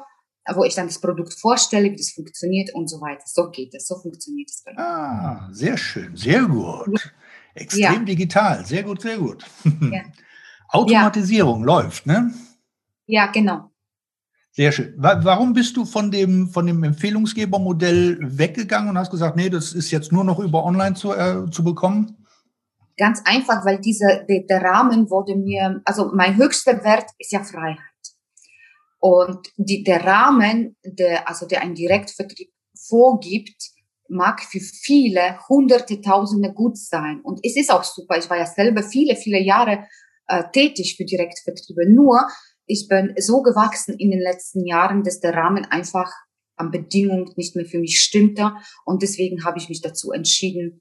wo 0.55 0.65
ich 0.65 0.75
dann 0.75 0.89
das 0.89 1.01
Produkt 1.01 1.35
vorstelle, 1.35 1.91
wie 1.91 1.97
das 1.97 2.11
funktioniert 2.11 2.75
und 2.75 2.89
so 2.89 3.01
weiter. 3.01 3.23
So 3.27 3.51
geht 3.51 3.75
es, 3.75 3.87
so 3.87 3.97
funktioniert 3.97 4.51
es. 4.51 4.65
Ah, 4.77 5.49
sehr 5.53 5.77
schön, 5.77 6.17
sehr 6.17 6.43
gut. 6.43 7.13
Extrem 7.55 7.81
ja. 7.81 7.99
digital, 8.01 8.67
sehr 8.67 8.83
gut, 8.83 9.01
sehr 9.01 9.19
gut. 9.19 9.45
Ja. 9.93 10.03
Automatisierung 10.69 11.61
ja. 11.61 11.67
läuft, 11.67 12.07
ne? 12.07 12.33
Ja, 13.07 13.27
genau. 13.27 13.71
Sehr 14.57 14.73
schön. 14.73 14.95
Warum 14.97 15.53
bist 15.53 15.77
du 15.77 15.85
von 15.85 16.11
dem, 16.11 16.49
von 16.49 16.67
dem 16.67 16.83
Empfehlungsgebermodell 16.83 18.19
weggegangen 18.23 18.89
und 18.89 18.97
hast 18.97 19.11
gesagt, 19.11 19.37
nee, 19.37 19.51
das 19.51 19.75
ist 19.75 19.91
jetzt 19.91 20.13
nur 20.13 20.25
noch 20.25 20.39
über 20.39 20.65
online 20.65 20.95
zu, 20.95 21.13
äh, 21.13 21.51
zu 21.51 21.63
bekommen? 21.63 22.27
Ganz 22.97 23.21
einfach, 23.27 23.67
weil 23.67 23.79
dieser, 23.79 24.25
der, 24.25 24.45
der 24.49 24.63
Rahmen 24.63 25.11
wurde 25.11 25.37
mir, 25.37 25.83
also 25.85 26.11
mein 26.15 26.39
höchster 26.39 26.83
Wert 26.83 27.11
ist 27.19 27.33
ja 27.33 27.45
Freiheit. 27.45 27.79
Und 28.99 29.47
die, 29.59 29.85
der 29.85 30.03
Rahmen, 30.07 30.77
der, 30.83 31.29
also 31.29 31.47
der 31.47 31.61
ein 31.61 31.75
Direktvertrieb 31.75 32.49
vorgibt, 32.89 33.73
mag 34.09 34.43
für 34.43 34.61
viele 34.61 35.39
Hunderte, 35.51 36.01
Tausende 36.01 36.55
gut 36.55 36.79
sein. 36.79 37.21
Und 37.21 37.41
es 37.43 37.57
ist 37.57 37.71
auch 37.71 37.85
super. 37.85 38.17
Ich 38.17 38.31
war 38.31 38.39
ja 38.39 38.47
selber 38.47 38.83
viele, 38.83 39.17
viele 39.17 39.41
Jahre 39.41 39.87
äh, 40.29 40.45
tätig 40.53 40.97
für 40.97 41.05
Direktvertriebe. 41.05 41.89
Nur, 41.89 42.27
ich 42.67 42.89
bin 42.89 43.15
so 43.19 43.43
gewachsen 43.43 43.97
in 43.99 44.11
den 44.11 44.21
letzten 44.21 44.67
Jahren, 44.67 45.03
dass 45.03 45.21
der 45.21 45.35
Rahmen 45.35 45.65
einfach 45.65 46.11
an 46.57 46.71
Bedingungen 46.71 47.33
nicht 47.37 47.55
mehr 47.55 47.67
für 47.67 47.79
mich 47.79 48.01
stimmte. 48.01 48.53
Und 48.85 49.03
deswegen 49.03 49.45
habe 49.45 49.59
ich 49.59 49.69
mich 49.69 49.83
dazu 49.83 50.13
entschieden, 50.13 50.81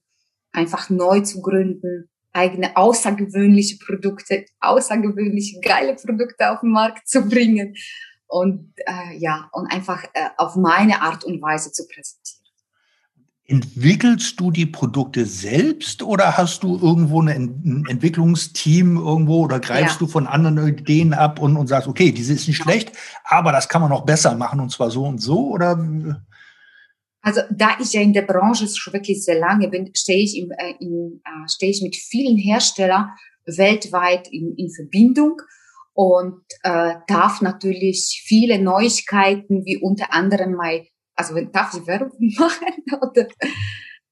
einfach 0.52 0.90
neu 0.90 1.20
zu 1.22 1.42
gründen, 1.42 2.10
eigene 2.32 2.76
außergewöhnliche 2.76 3.78
Produkte, 3.78 4.46
außergewöhnliche 4.60 5.60
geile 5.62 5.96
Produkte 5.96 6.52
auf 6.52 6.62
den 6.62 6.72
Markt 6.72 7.08
zu 7.08 7.22
bringen 7.22 7.76
und 8.28 8.74
äh, 8.78 9.18
ja 9.18 9.50
und 9.54 9.68
einfach 9.68 10.04
äh, 10.14 10.30
auf 10.38 10.56
meine 10.56 11.02
Art 11.02 11.24
und 11.24 11.42
Weise 11.42 11.72
zu 11.72 11.88
präsentieren. 11.88 12.45
Entwickelst 13.48 14.40
du 14.40 14.50
die 14.50 14.66
Produkte 14.66 15.26
selbst 15.26 16.02
oder 16.02 16.36
hast 16.36 16.64
du 16.64 16.80
irgendwo 16.82 17.22
ein 17.22 17.86
Entwicklungsteam 17.88 18.98
irgendwo 18.98 19.44
oder 19.44 19.60
greifst 19.60 20.02
ja. 20.02 20.06
du 20.06 20.08
von 20.08 20.26
anderen 20.26 20.68
Ideen 20.68 21.14
ab 21.14 21.40
und, 21.40 21.56
und 21.56 21.68
sagst, 21.68 21.88
okay, 21.88 22.12
diese 22.12 22.34
ist 22.34 22.48
nicht 22.48 22.58
schlecht, 22.58 22.92
aber 23.24 23.52
das 23.52 23.70
kann 23.70 23.82
man 23.82 23.92
noch 23.92 24.04
besser 24.04 24.36
machen 24.36 24.60
und 24.60 24.72
zwar 24.72 24.90
so 24.90 25.04
und 25.04 25.20
so 25.20 25.52
oder? 25.52 25.78
Also 27.22 27.42
da 27.52 27.78
ich 27.80 27.94
ja 27.94 28.02
in 28.02 28.14
der 28.14 28.24
Branche 28.24 28.68
schon 28.68 28.94
wirklich 28.94 29.24
sehr 29.24 29.40
lange 29.40 29.68
bin, 29.68 29.92
stehe 29.96 30.24
ich, 30.24 30.38
im, 30.38 30.50
äh, 30.52 30.74
in, 30.80 31.22
äh, 31.24 31.48
stehe 31.48 31.72
ich 31.72 31.84
mit 31.84 31.96
vielen 31.96 32.38
Herstellern 32.38 33.10
weltweit 33.46 34.28
in, 34.32 34.56
in 34.58 34.72
Verbindung 34.72 35.40
und 35.94 36.42
äh, 36.64 36.96
darf 37.08 37.42
natürlich 37.42 38.24
viele 38.26 38.60
Neuigkeiten, 38.60 39.66
wie 39.66 39.78
unter 39.78 40.14
anderem 40.14 40.54
mein 40.54 40.88
also 41.16 41.40
darf 41.52 41.74
ich 41.74 41.88
Werbung 41.88 42.12
machen? 42.38 42.84
Oder? 43.02 43.28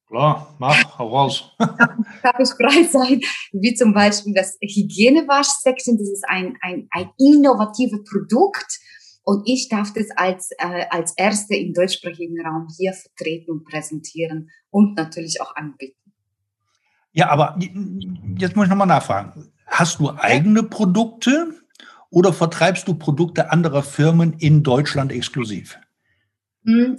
Klar, 0.07 0.55
mach, 0.59 0.99
hau 0.99 1.07
raus. 1.09 1.51
darf 1.57 2.39
ich 2.39 2.49
frei 2.49 2.83
sein? 2.83 3.21
Wie 3.51 3.73
zum 3.73 3.93
Beispiel 3.93 4.33
das 4.33 4.57
Hygienewaschsection, 4.61 5.97
das 5.97 6.07
ist 6.07 6.25
ein, 6.27 6.55
ein, 6.61 6.87
ein 6.91 7.09
innovatives 7.17 8.03
Produkt. 8.03 8.79
Und 9.23 9.47
ich 9.47 9.69
darf 9.69 9.93
das 9.93 10.07
als, 10.15 10.51
äh, 10.59 10.85
als 10.89 11.13
Erste 11.17 11.55
im 11.55 11.73
deutschsprachigen 11.73 12.45
Raum 12.45 12.67
hier 12.77 12.93
vertreten 12.93 13.51
und 13.51 13.65
präsentieren 13.65 14.49
und 14.69 14.95
natürlich 14.97 15.41
auch 15.41 15.55
anbieten. 15.55 15.97
Ja, 17.13 17.29
aber 17.29 17.57
jetzt 18.37 18.55
muss 18.55 18.65
ich 18.65 18.69
nochmal 18.69 18.87
nachfragen. 18.87 19.51
Hast 19.67 19.99
du 19.99 20.11
eigene 20.11 20.63
Produkte 20.63 21.55
oder 22.09 22.33
vertreibst 22.33 22.87
du 22.87 22.95
Produkte 22.95 23.51
anderer 23.51 23.81
Firmen 23.81 24.33
in 24.39 24.61
Deutschland 24.61 25.11
exklusiv? 25.11 25.79
Hm, 26.65 26.97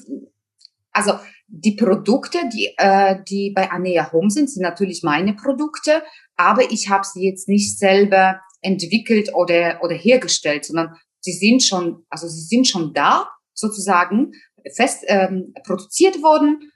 also 0.93 1.15
die 1.47 1.77
Produkte, 1.77 2.39
die, 2.53 2.73
äh, 2.79 3.17
die 3.29 3.53
bei 3.55 3.71
Anea 3.71 4.13
Home 4.13 4.31
sind, 4.31 4.51
sind 4.51 4.63
natürlich 4.63 5.03
meine 5.03 5.35
Produkte, 5.35 6.03
aber 6.37 6.71
ich 6.71 6.89
habe 6.89 7.05
sie 7.05 7.29
jetzt 7.29 7.49
nicht 7.49 7.79
selber 7.79 8.41
entwickelt 8.61 9.35
oder, 9.35 9.81
oder 9.83 9.95
hergestellt, 9.95 10.65
sondern 10.65 10.95
sie 11.21 11.33
sind 11.33 11.63
schon, 11.63 12.05
also 12.09 12.27
sie 12.29 12.43
sind 12.43 12.67
schon 12.67 12.93
da, 12.93 13.29
sozusagen, 13.53 14.33
fest 14.75 15.05
ähm, 15.07 15.53
produziert 15.65 16.23
worden. 16.23 16.71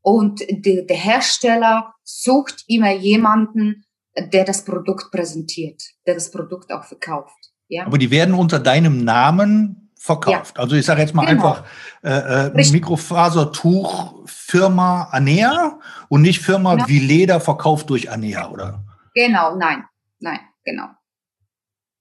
Und 0.00 0.40
de, 0.40 0.86
der 0.86 0.96
Hersteller 0.96 1.94
sucht 2.04 2.64
immer 2.68 2.92
jemanden, 2.92 3.84
der 4.16 4.44
das 4.44 4.64
Produkt 4.64 5.10
präsentiert, 5.10 5.82
der 6.06 6.14
das 6.14 6.30
Produkt 6.30 6.72
auch 6.72 6.84
verkauft. 6.84 7.52
Ja? 7.68 7.86
Aber 7.86 7.98
die 7.98 8.10
werden 8.10 8.34
unter 8.34 8.60
deinem 8.60 9.04
Namen 9.04 9.83
verkauft. 10.04 10.56
Ja. 10.56 10.62
Also 10.62 10.76
ich 10.76 10.84
sage 10.84 11.00
jetzt 11.00 11.14
mal 11.14 11.24
genau. 11.24 11.46
einfach 11.46 11.64
äh, 12.02 12.48
äh, 12.48 12.70
Mikrofasertuch 12.72 14.26
Firma 14.26 15.08
Anea 15.10 15.78
und 16.10 16.20
nicht 16.20 16.42
Firma 16.42 16.74
genau. 16.74 16.88
wie 16.88 16.98
Leder 16.98 17.40
verkauft 17.40 17.88
durch 17.88 18.10
Anea, 18.10 18.50
oder? 18.50 18.84
Genau, 19.14 19.56
nein, 19.56 19.84
nein, 20.18 20.40
genau. 20.62 20.88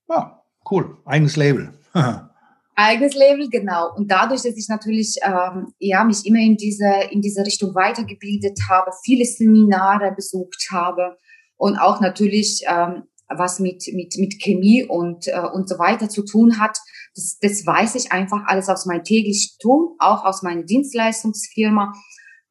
Ja, 0.09 0.43
cool. 0.69 0.97
Eigenes 1.05 1.37
Label. 1.37 1.73
Eigenes 2.75 3.15
Label, 3.15 3.49
genau. 3.49 3.93
Und 3.95 4.11
dadurch, 4.11 4.41
dass 4.41 4.57
ich 4.57 4.67
natürlich 4.67 5.15
ähm, 5.23 5.73
ja 5.79 6.03
mich 6.03 6.25
immer 6.25 6.39
in 6.39 6.57
diese 6.57 6.91
in 7.09 7.21
diese 7.21 7.45
Richtung 7.45 7.73
weitergebildet 7.73 8.59
habe, 8.69 8.91
viele 9.05 9.23
Seminare 9.23 10.11
besucht 10.11 10.67
habe 10.71 11.17
und 11.55 11.77
auch 11.77 12.01
natürlich 12.01 12.63
ähm, 12.67 13.03
was 13.29 13.59
mit 13.59 13.85
mit 13.93 14.17
mit 14.17 14.41
Chemie 14.41 14.83
und 14.83 15.29
äh, 15.29 15.39
und 15.53 15.69
so 15.69 15.79
weiter 15.79 16.09
zu 16.09 16.25
tun 16.25 16.59
hat, 16.59 16.77
das, 17.15 17.37
das 17.39 17.65
weiß 17.65 17.95
ich 17.95 18.11
einfach 18.11 18.43
alles 18.45 18.69
aus 18.69 18.85
meinem 18.85 19.03
täglichen 19.03 19.57
Tun, 19.59 19.95
auch 19.99 20.25
aus 20.25 20.41
meiner 20.41 20.63
Dienstleistungsfirma. 20.63 21.93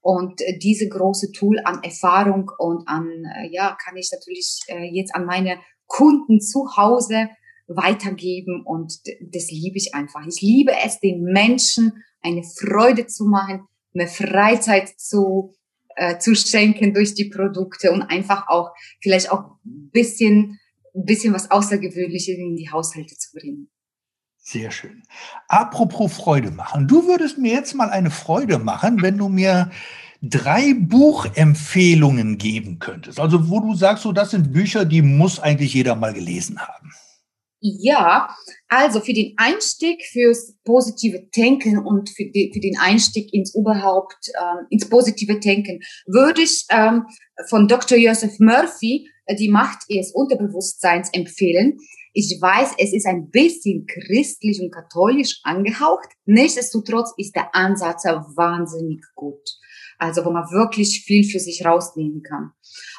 Und 0.00 0.40
äh, 0.40 0.58
diese 0.58 0.88
große 0.88 1.32
Tool 1.32 1.60
an 1.64 1.82
Erfahrung 1.82 2.50
und 2.58 2.88
an, 2.88 3.08
äh, 3.08 3.48
ja, 3.52 3.76
kann 3.82 3.96
ich 3.96 4.10
natürlich 4.12 4.60
äh, 4.66 4.84
jetzt 4.92 5.14
an 5.14 5.26
meine 5.26 5.58
Kunden 5.86 6.40
zu 6.40 6.76
Hause 6.76 7.28
weitergeben. 7.68 8.64
Und 8.64 8.98
das 9.20 9.50
liebe 9.50 9.78
ich 9.78 9.94
einfach. 9.94 10.26
Ich 10.26 10.40
liebe 10.40 10.72
es, 10.84 10.98
den 11.00 11.22
Menschen 11.22 11.92
eine 12.20 12.42
Freude 12.42 13.06
zu 13.06 13.24
machen, 13.26 13.62
mehr 13.92 14.08
Freizeit 14.08 14.88
zu, 14.98 15.54
äh, 15.96 16.18
zu 16.18 16.34
schenken 16.34 16.94
durch 16.94 17.14
die 17.14 17.28
Produkte 17.28 17.92
und 17.92 18.02
einfach 18.02 18.48
auch 18.48 18.70
vielleicht 19.00 19.30
auch 19.30 19.56
bisschen, 19.64 20.58
bisschen 20.94 21.32
was 21.32 21.50
Außergewöhnliches 21.50 22.36
in 22.36 22.56
die 22.56 22.70
Haushalte 22.70 23.16
zu 23.16 23.32
bringen. 23.32 23.70
Sehr 24.44 24.72
schön. 24.72 25.04
Apropos 25.46 26.12
Freude 26.12 26.50
machen. 26.50 26.88
Du 26.88 27.06
würdest 27.06 27.38
mir 27.38 27.52
jetzt 27.52 27.74
mal 27.74 27.90
eine 27.90 28.10
Freude 28.10 28.58
machen, 28.58 29.00
wenn 29.00 29.16
du 29.16 29.28
mir 29.28 29.70
drei 30.20 30.74
Buchempfehlungen 30.74 32.38
geben 32.38 32.80
könntest. 32.80 33.20
Also 33.20 33.48
wo 33.48 33.60
du 33.60 33.74
sagst, 33.74 34.02
so 34.02 34.12
das 34.12 34.32
sind 34.32 34.52
Bücher, 34.52 34.84
die 34.84 35.00
muss 35.00 35.38
eigentlich 35.38 35.74
jeder 35.74 35.94
mal 35.94 36.12
gelesen 36.12 36.58
haben. 36.58 36.92
Ja, 37.60 38.34
also 38.68 38.98
für 38.98 39.12
den 39.12 39.34
Einstieg 39.36 40.02
fürs 40.10 40.56
positive 40.64 41.28
Denken 41.36 41.78
und 41.78 42.10
für, 42.10 42.24
die, 42.24 42.50
für 42.52 42.58
den 42.58 42.76
Einstieg 42.80 43.32
ins 43.32 43.54
überhaupt 43.54 44.32
ähm, 44.36 44.66
ins 44.70 44.88
positive 44.88 45.38
Denken 45.38 45.78
würde 46.06 46.42
ich 46.42 46.66
ähm, 46.70 47.06
von 47.48 47.68
Dr. 47.68 47.96
Joseph 47.96 48.40
Murphy 48.40 49.08
die 49.38 49.50
Macht 49.50 49.84
ihres 49.88 50.12
Unterbewusstseins 50.12 51.10
empfehlen. 51.12 51.78
Ich 52.12 52.38
weiß, 52.40 52.74
es 52.78 52.92
ist 52.92 53.06
ein 53.06 53.30
bisschen 53.30 53.86
christlich 53.86 54.60
und 54.60 54.70
katholisch 54.70 55.40
angehaucht. 55.44 56.08
Nichtsdestotrotz 56.26 57.12
ist 57.16 57.34
der 57.34 57.54
Ansatz 57.54 58.04
wahnsinnig 58.04 59.02
gut. 59.14 59.40
Also, 59.98 60.24
wo 60.24 60.30
man 60.30 60.44
wirklich 60.50 61.04
viel 61.04 61.24
für 61.24 61.38
sich 61.38 61.64
rausnehmen 61.64 62.22
kann. 62.22 62.50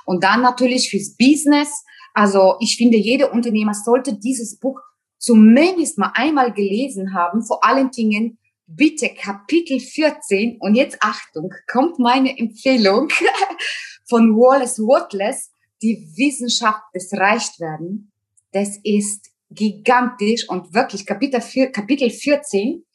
Und 0.05 0.23
dann 0.23 0.41
natürlich 0.41 0.89
fürs 0.89 1.15
Business. 1.15 1.83
Also, 2.13 2.55
ich 2.59 2.77
finde, 2.77 2.97
jeder 2.97 3.33
Unternehmer 3.33 3.73
sollte 3.73 4.17
dieses 4.17 4.57
Buch 4.57 4.79
zumindest 5.19 5.97
mal 5.97 6.11
einmal 6.15 6.53
gelesen 6.53 7.13
haben. 7.13 7.43
Vor 7.43 7.63
allen 7.63 7.91
Dingen 7.91 8.39
bitte 8.67 9.09
Kapitel 9.09 9.79
14. 9.79 10.57
Und 10.59 10.75
jetzt 10.75 10.97
Achtung, 11.01 11.53
kommt 11.71 11.99
meine 11.99 12.37
Empfehlung 12.37 13.09
von 14.05 14.35
Wallace 14.35 14.79
Watless, 14.79 15.51
die 15.83 16.07
Wissenschaft 16.15 16.83
des 16.95 17.11
Reichtwerden 17.13 18.13
das 18.53 18.77
ist 18.83 19.31
gigantisch 19.49 20.47
und 20.47 20.73
wirklich 20.73 21.05
Kapitel, 21.05 21.41
4, 21.41 21.71
Kapitel 21.71 22.09
14. 22.09 22.85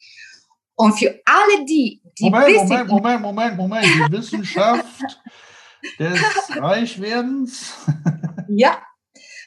Und 0.75 0.97
für 0.97 1.19
alle 1.25 1.65
die, 1.65 2.01
die 2.17 2.29
Moment, 2.29 2.55
Moment, 2.55 2.89
Moment, 2.89 3.21
Moment, 3.21 3.57
Moment, 3.57 3.85
die 3.85 4.17
Wissenschaft 4.17 4.85
des 5.99 6.19
Reichwerdens. 6.55 7.73
ja. 8.49 8.81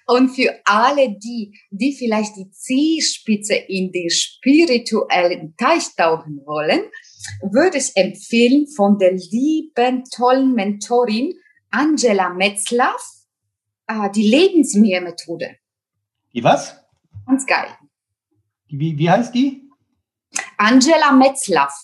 Und 0.07 0.31
für 0.31 0.61
alle 0.65 1.17
die, 1.19 1.59
die 1.71 1.95
vielleicht 1.97 2.37
die 2.37 2.51
Zielspitze 2.51 3.55
in 3.55 3.93
den 3.93 4.11
spirituellen 4.11 5.55
Teich 5.57 5.95
tauchen 5.97 6.43
wollen, 6.45 6.83
würde 7.41 7.79
ich 7.79 7.93
empfehlen 7.95 8.67
von 8.77 8.99
der 8.99 9.13
lieben, 9.13 10.03
tollen 10.15 10.55
Mentorin 10.55 11.33
Angela 11.71 12.31
Metzlaff, 12.31 13.22
äh, 13.93 14.11
die 14.11 14.29
Lebensmeermethode. 14.29 15.57
Die 16.35 16.45
was? 16.45 16.77
Ganz 17.27 17.47
geil. 17.47 17.69
Wie, 18.69 18.97
wie 18.97 19.11
heißt 19.11 19.35
die? 19.35 19.69
Angela 20.57 21.13
Metzlaff. 21.13 21.75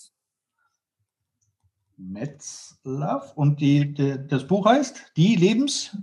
Metzlaff. 1.97 3.35
Und 3.35 3.59
die, 3.61 3.93
die, 3.93 4.27
das 4.27 4.47
Buch 4.47 4.65
heißt 4.65 5.11
Die 5.15 5.35
Lebens? 5.35 5.95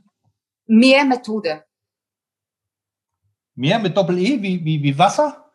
Mehrmethode. 0.66 1.64
Mehr 3.55 3.79
mit 3.79 3.97
Doppel-E 3.97 4.42
wie, 4.42 4.64
wie, 4.64 4.83
wie 4.83 4.99
Wasser? 4.99 5.51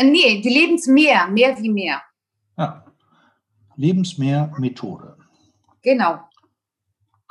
Nee, 0.00 0.40
die 0.40 0.48
Lebensmeer, 0.48 1.26
mehr 1.28 1.58
wie 1.58 1.68
mehr. 1.68 2.02
Ja. 2.56 2.84
Lebensmeermethode. 3.76 5.16
Genau. 5.82 6.20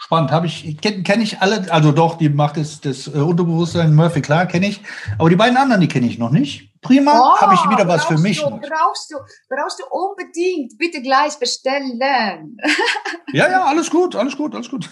Spannend, 0.02 0.32
habe 0.32 0.48
ich, 0.48 0.78
kenne 0.80 1.04
kenn 1.04 1.22
ich 1.22 1.42
alle, 1.42 1.70
also 1.74 1.92
doch, 1.92 2.18
die 2.18 2.30
macht 2.30 2.56
es 2.56 2.80
das 2.80 3.08
äh, 3.08 3.20
Unterbewusstsein, 3.20 3.94
Murphy, 3.94 4.22
klar, 4.22 4.46
kenne 4.46 4.70
ich. 4.70 4.82
Aber 5.18 5.30
die 5.30 5.36
beiden 5.36 5.58
anderen, 5.58 5.82
die 5.82 5.90
kenne 5.90 6.08
ich 6.08 6.18
noch 6.18 6.32
nicht. 6.32 6.72
Prima, 6.82 7.12
oh, 7.12 7.42
habe 7.42 7.54
ich 7.54 7.70
wieder 7.70 7.86
was 7.86 8.06
für 8.06 8.18
mich. 8.18 8.40
Du, 8.40 8.50
brauchst 8.50 9.12
du, 9.12 9.18
brauchst 9.50 9.78
du 9.78 9.84
unbedingt, 9.92 10.78
bitte 10.78 11.02
gleich 11.02 11.38
bestellen. 11.38 12.00
ja, 13.34 13.50
ja, 13.50 13.66
alles 13.66 13.90
gut, 13.90 14.16
alles 14.16 14.38
gut, 14.38 14.56
alles 14.56 14.70
gut. 14.70 14.90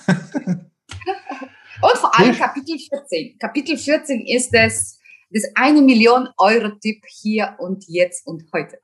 Und 1.81 1.97
vor 1.97 2.19
allem 2.19 2.35
Kapitel 2.35 2.77
14. 2.77 3.37
Kapitel 3.39 3.77
14 3.77 4.25
ist 4.27 4.53
es, 4.53 4.99
das 5.29 5.43
eine 5.55 5.81
Million 5.81 6.27
Euro 6.37 6.71
Tipp 6.81 7.01
hier 7.07 7.55
und 7.59 7.85
jetzt 7.87 8.27
und 8.27 8.43
heute. 8.53 8.79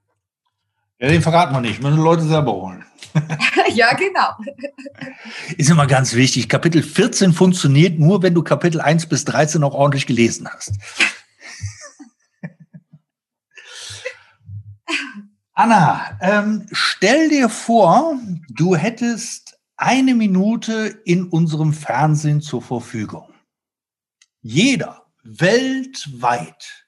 Ja, 1.03 1.09
den 1.09 1.21
verraten 1.21 1.53
wir 1.53 1.59
nicht, 1.59 1.83
müssen 1.83 1.97
Leute 1.97 2.23
selber 2.23 2.53
holen. 2.53 2.85
ja, 3.73 3.93
genau. 3.93 4.37
Ist 5.57 5.69
immer 5.69 5.85
ganz 5.85 6.13
wichtig. 6.13 6.47
Kapitel 6.47 6.81
14 6.81 7.33
funktioniert 7.33 7.99
nur, 7.99 8.23
wenn 8.23 8.33
du 8.33 8.41
Kapitel 8.41 8.79
1 8.79 9.09
bis 9.09 9.25
13 9.25 9.61
auch 9.65 9.73
ordentlich 9.73 10.07
gelesen 10.07 10.47
hast. 10.49 10.71
Anna, 15.53 16.17
ähm, 16.21 16.67
stell 16.71 17.27
dir 17.27 17.49
vor, 17.49 18.17
du 18.47 18.77
hättest 18.77 19.59
eine 19.75 20.15
Minute 20.15 21.01
in 21.03 21.27
unserem 21.27 21.73
Fernsehen 21.73 22.39
zur 22.39 22.61
Verfügung. 22.61 23.27
Jeder 24.39 25.05
weltweit 25.21 26.87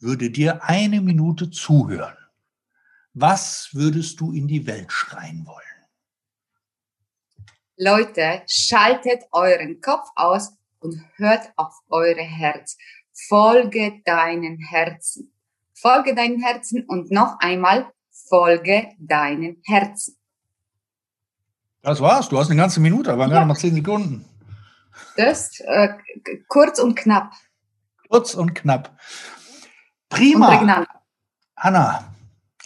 würde 0.00 0.28
dir 0.28 0.64
eine 0.64 1.00
Minute 1.00 1.50
zuhören. 1.50 2.17
Was 3.20 3.70
würdest 3.72 4.20
du 4.20 4.30
in 4.30 4.46
die 4.46 4.64
Welt 4.64 4.92
schreien 4.92 5.44
wollen? 5.44 5.58
Leute, 7.76 8.42
schaltet 8.46 9.24
euren 9.32 9.80
Kopf 9.80 10.08
aus 10.14 10.52
und 10.78 11.02
hört 11.16 11.50
auf 11.56 11.74
eure 11.88 12.22
Herz. 12.22 12.76
Folge 13.28 14.02
deinen 14.04 14.58
Herzen. 14.58 15.32
Folge 15.74 16.14
deinen 16.14 16.40
Herzen 16.40 16.84
und 16.86 17.10
noch 17.10 17.40
einmal 17.40 17.90
folge 18.28 18.94
deinen 19.00 19.62
Herzen. 19.64 20.16
Das 21.82 22.00
war's. 22.00 22.28
Du 22.28 22.38
hast 22.38 22.50
eine 22.50 22.60
ganze 22.60 22.78
Minute, 22.78 23.12
aber 23.12 23.24
ja. 23.24 23.30
gerade 23.30 23.46
mal 23.46 23.56
zehn 23.56 23.74
Sekunden. 23.74 24.26
Das 25.16 25.58
äh, 25.58 25.88
kurz 26.46 26.78
und 26.78 26.94
knapp. 26.94 27.32
Kurz 28.08 28.34
und 28.34 28.54
knapp. 28.54 28.96
Prima. 30.08 30.86
Anna, 31.56 32.14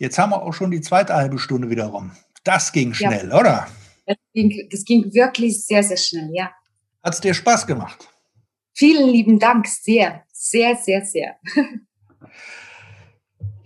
jetzt 0.03 0.19
haben 0.19 0.31
wir 0.31 0.43
auch 0.43 0.53
schon 0.53 0.73
die 0.73 0.81
zweite 0.81 1.15
halbe 1.15 1.39
Stunde 1.39 1.71
wieder 1.71 1.87
rum. 1.87 2.11
Das 2.43 2.73
ging 2.73 2.93
schnell, 2.93 3.29
ja. 3.29 3.39
oder? 3.39 3.69
Das 4.05 4.17
ging, 4.35 4.69
das 4.71 4.85
ging 4.85 5.15
wirklich 5.15 5.65
sehr, 5.65 5.85
sehr 5.85 5.97
schnell, 5.97 6.29
ja. 6.33 6.51
Hat 7.05 7.15
es 7.15 7.21
dir 7.21 7.33
Spaß 7.33 7.67
gemacht? 7.69 8.09
Vielen 8.75 9.09
lieben 9.09 9.39
Dank, 9.39 9.69
sehr, 9.69 10.25
sehr, 10.33 10.77
sehr, 10.77 11.05
sehr. 11.05 11.37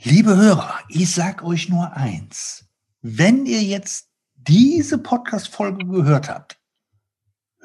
Liebe 0.03 0.37
Hörer, 0.37 0.81
ich 0.90 1.11
sag 1.11 1.42
euch 1.42 1.70
nur 1.70 1.96
eins. 1.96 2.66
Wenn 3.01 3.46
ihr 3.46 3.62
jetzt 3.62 4.11
diese 4.35 4.99
Podcast-Folge 4.99 5.87
gehört 5.87 6.29
habt, 6.29 6.56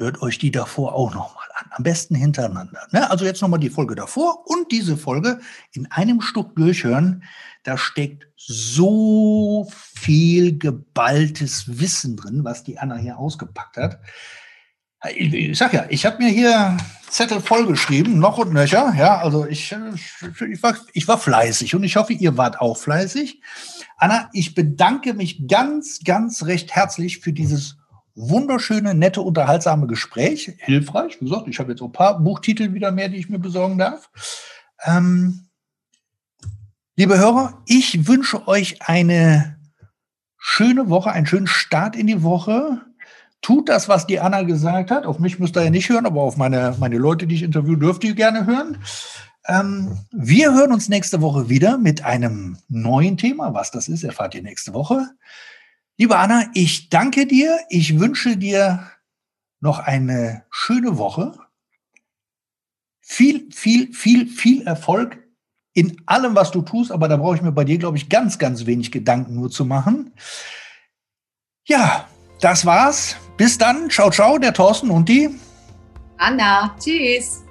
hört 0.01 0.21
euch 0.21 0.37
die 0.39 0.51
davor 0.51 0.93
auch 0.93 1.13
nochmal 1.13 1.45
an. 1.55 1.67
Am 1.71 1.83
besten 1.83 2.15
hintereinander. 2.15 2.87
Ne? 2.91 3.09
Also 3.09 3.23
jetzt 3.23 3.41
nochmal 3.41 3.59
die 3.59 3.69
Folge 3.69 3.95
davor 3.95 4.45
und 4.47 4.71
diese 4.71 4.97
Folge 4.97 5.39
in 5.71 5.89
einem 5.91 6.19
Stück 6.19 6.55
durchhören. 6.55 7.23
Da 7.63 7.77
steckt 7.77 8.27
so 8.35 9.69
viel 9.71 10.57
geballtes 10.57 11.79
Wissen 11.79 12.17
drin, 12.17 12.43
was 12.43 12.63
die 12.63 12.79
Anna 12.79 12.97
hier 12.97 13.17
ausgepackt 13.17 13.77
hat. 13.77 13.99
Ich, 15.15 15.33
ich 15.33 15.57
sag 15.57 15.73
ja, 15.73 15.85
ich 15.89 16.05
habe 16.05 16.23
mir 16.23 16.29
hier 16.29 16.77
Zettel 17.09 17.41
vollgeschrieben, 17.41 18.19
noch 18.19 18.37
und 18.37 18.53
nöcher. 18.53 18.93
Ja, 18.97 19.19
also 19.19 19.45
ich, 19.45 19.75
ich, 20.51 20.63
war, 20.63 20.75
ich 20.93 21.07
war 21.07 21.17
fleißig 21.17 21.75
und 21.75 21.83
ich 21.83 21.95
hoffe, 21.95 22.13
ihr 22.13 22.37
wart 22.37 22.59
auch 22.59 22.77
fleißig. 22.77 23.41
Anna, 23.97 24.29
ich 24.33 24.55
bedanke 24.55 25.13
mich 25.13 25.47
ganz, 25.47 25.99
ganz 26.03 26.43
recht 26.45 26.75
herzlich 26.75 27.19
für 27.19 27.33
dieses 27.33 27.77
wunderschöne, 28.15 28.93
nette, 28.93 29.21
unterhaltsame 29.21 29.87
Gespräch. 29.87 30.53
Hilfreich. 30.59 31.19
Wie 31.19 31.25
gesagt, 31.25 31.47
ich 31.47 31.59
habe 31.59 31.71
jetzt 31.71 31.81
ein 31.81 31.91
paar 31.91 32.19
Buchtitel 32.19 32.73
wieder 32.73 32.91
mehr, 32.91 33.09
die 33.09 33.17
ich 33.17 33.29
mir 33.29 33.39
besorgen 33.39 33.77
darf. 33.77 34.09
Ähm, 34.83 35.47
liebe 36.95 37.17
Hörer, 37.17 37.61
ich 37.65 38.07
wünsche 38.07 38.47
euch 38.47 38.81
eine 38.81 39.57
schöne 40.37 40.89
Woche, 40.89 41.11
einen 41.11 41.27
schönen 41.27 41.47
Start 41.47 41.95
in 41.95 42.07
die 42.07 42.23
Woche. 42.23 42.81
Tut 43.41 43.69
das, 43.69 43.89
was 43.89 44.05
die 44.07 44.19
Anna 44.19 44.43
gesagt 44.43 44.91
hat. 44.91 45.05
Auf 45.05 45.19
mich 45.19 45.39
müsst 45.39 45.55
ihr 45.55 45.63
ja 45.63 45.69
nicht 45.69 45.89
hören, 45.89 46.05
aber 46.05 46.21
auf 46.21 46.37
meine, 46.37 46.75
meine 46.79 46.97
Leute, 46.97 47.27
die 47.27 47.35
ich 47.35 47.43
interviewe, 47.43 47.77
dürft 47.77 48.03
ihr 48.03 48.13
gerne 48.13 48.45
hören. 48.45 48.77
Ähm, 49.47 49.97
wir 50.11 50.53
hören 50.53 50.71
uns 50.71 50.89
nächste 50.89 51.21
Woche 51.21 51.49
wieder 51.49 51.77
mit 51.77 52.03
einem 52.03 52.57
neuen 52.69 53.17
Thema. 53.17 53.53
Was 53.53 53.71
das 53.71 53.87
ist, 53.87 54.03
erfahrt 54.03 54.35
ihr 54.35 54.43
nächste 54.43 54.73
Woche. 54.73 55.09
Liebe 56.01 56.17
Anna, 56.17 56.45
ich 56.55 56.89
danke 56.89 57.27
dir. 57.27 57.59
Ich 57.69 57.99
wünsche 57.99 58.35
dir 58.35 58.89
noch 59.59 59.77
eine 59.77 60.45
schöne 60.49 60.97
Woche. 60.97 61.37
Viel, 63.01 63.51
viel, 63.51 63.93
viel, 63.93 64.25
viel 64.25 64.63
Erfolg 64.63 65.19
in 65.73 66.01
allem, 66.07 66.33
was 66.33 66.49
du 66.49 66.63
tust. 66.63 66.91
Aber 66.91 67.07
da 67.07 67.17
brauche 67.17 67.35
ich 67.35 67.43
mir 67.43 67.51
bei 67.51 67.65
dir, 67.65 67.77
glaube 67.77 67.97
ich, 67.97 68.09
ganz, 68.09 68.39
ganz 68.39 68.65
wenig 68.65 68.91
Gedanken 68.91 69.35
nur 69.35 69.51
zu 69.51 69.63
machen. 69.63 70.11
Ja, 71.67 72.07
das 72.39 72.65
war's. 72.65 73.15
Bis 73.37 73.59
dann. 73.59 73.87
Ciao, 73.91 74.09
ciao, 74.09 74.39
der 74.39 74.55
Thorsten 74.55 74.89
und 74.89 75.07
die 75.07 75.29
Anna. 76.17 76.75
Tschüss. 76.79 77.43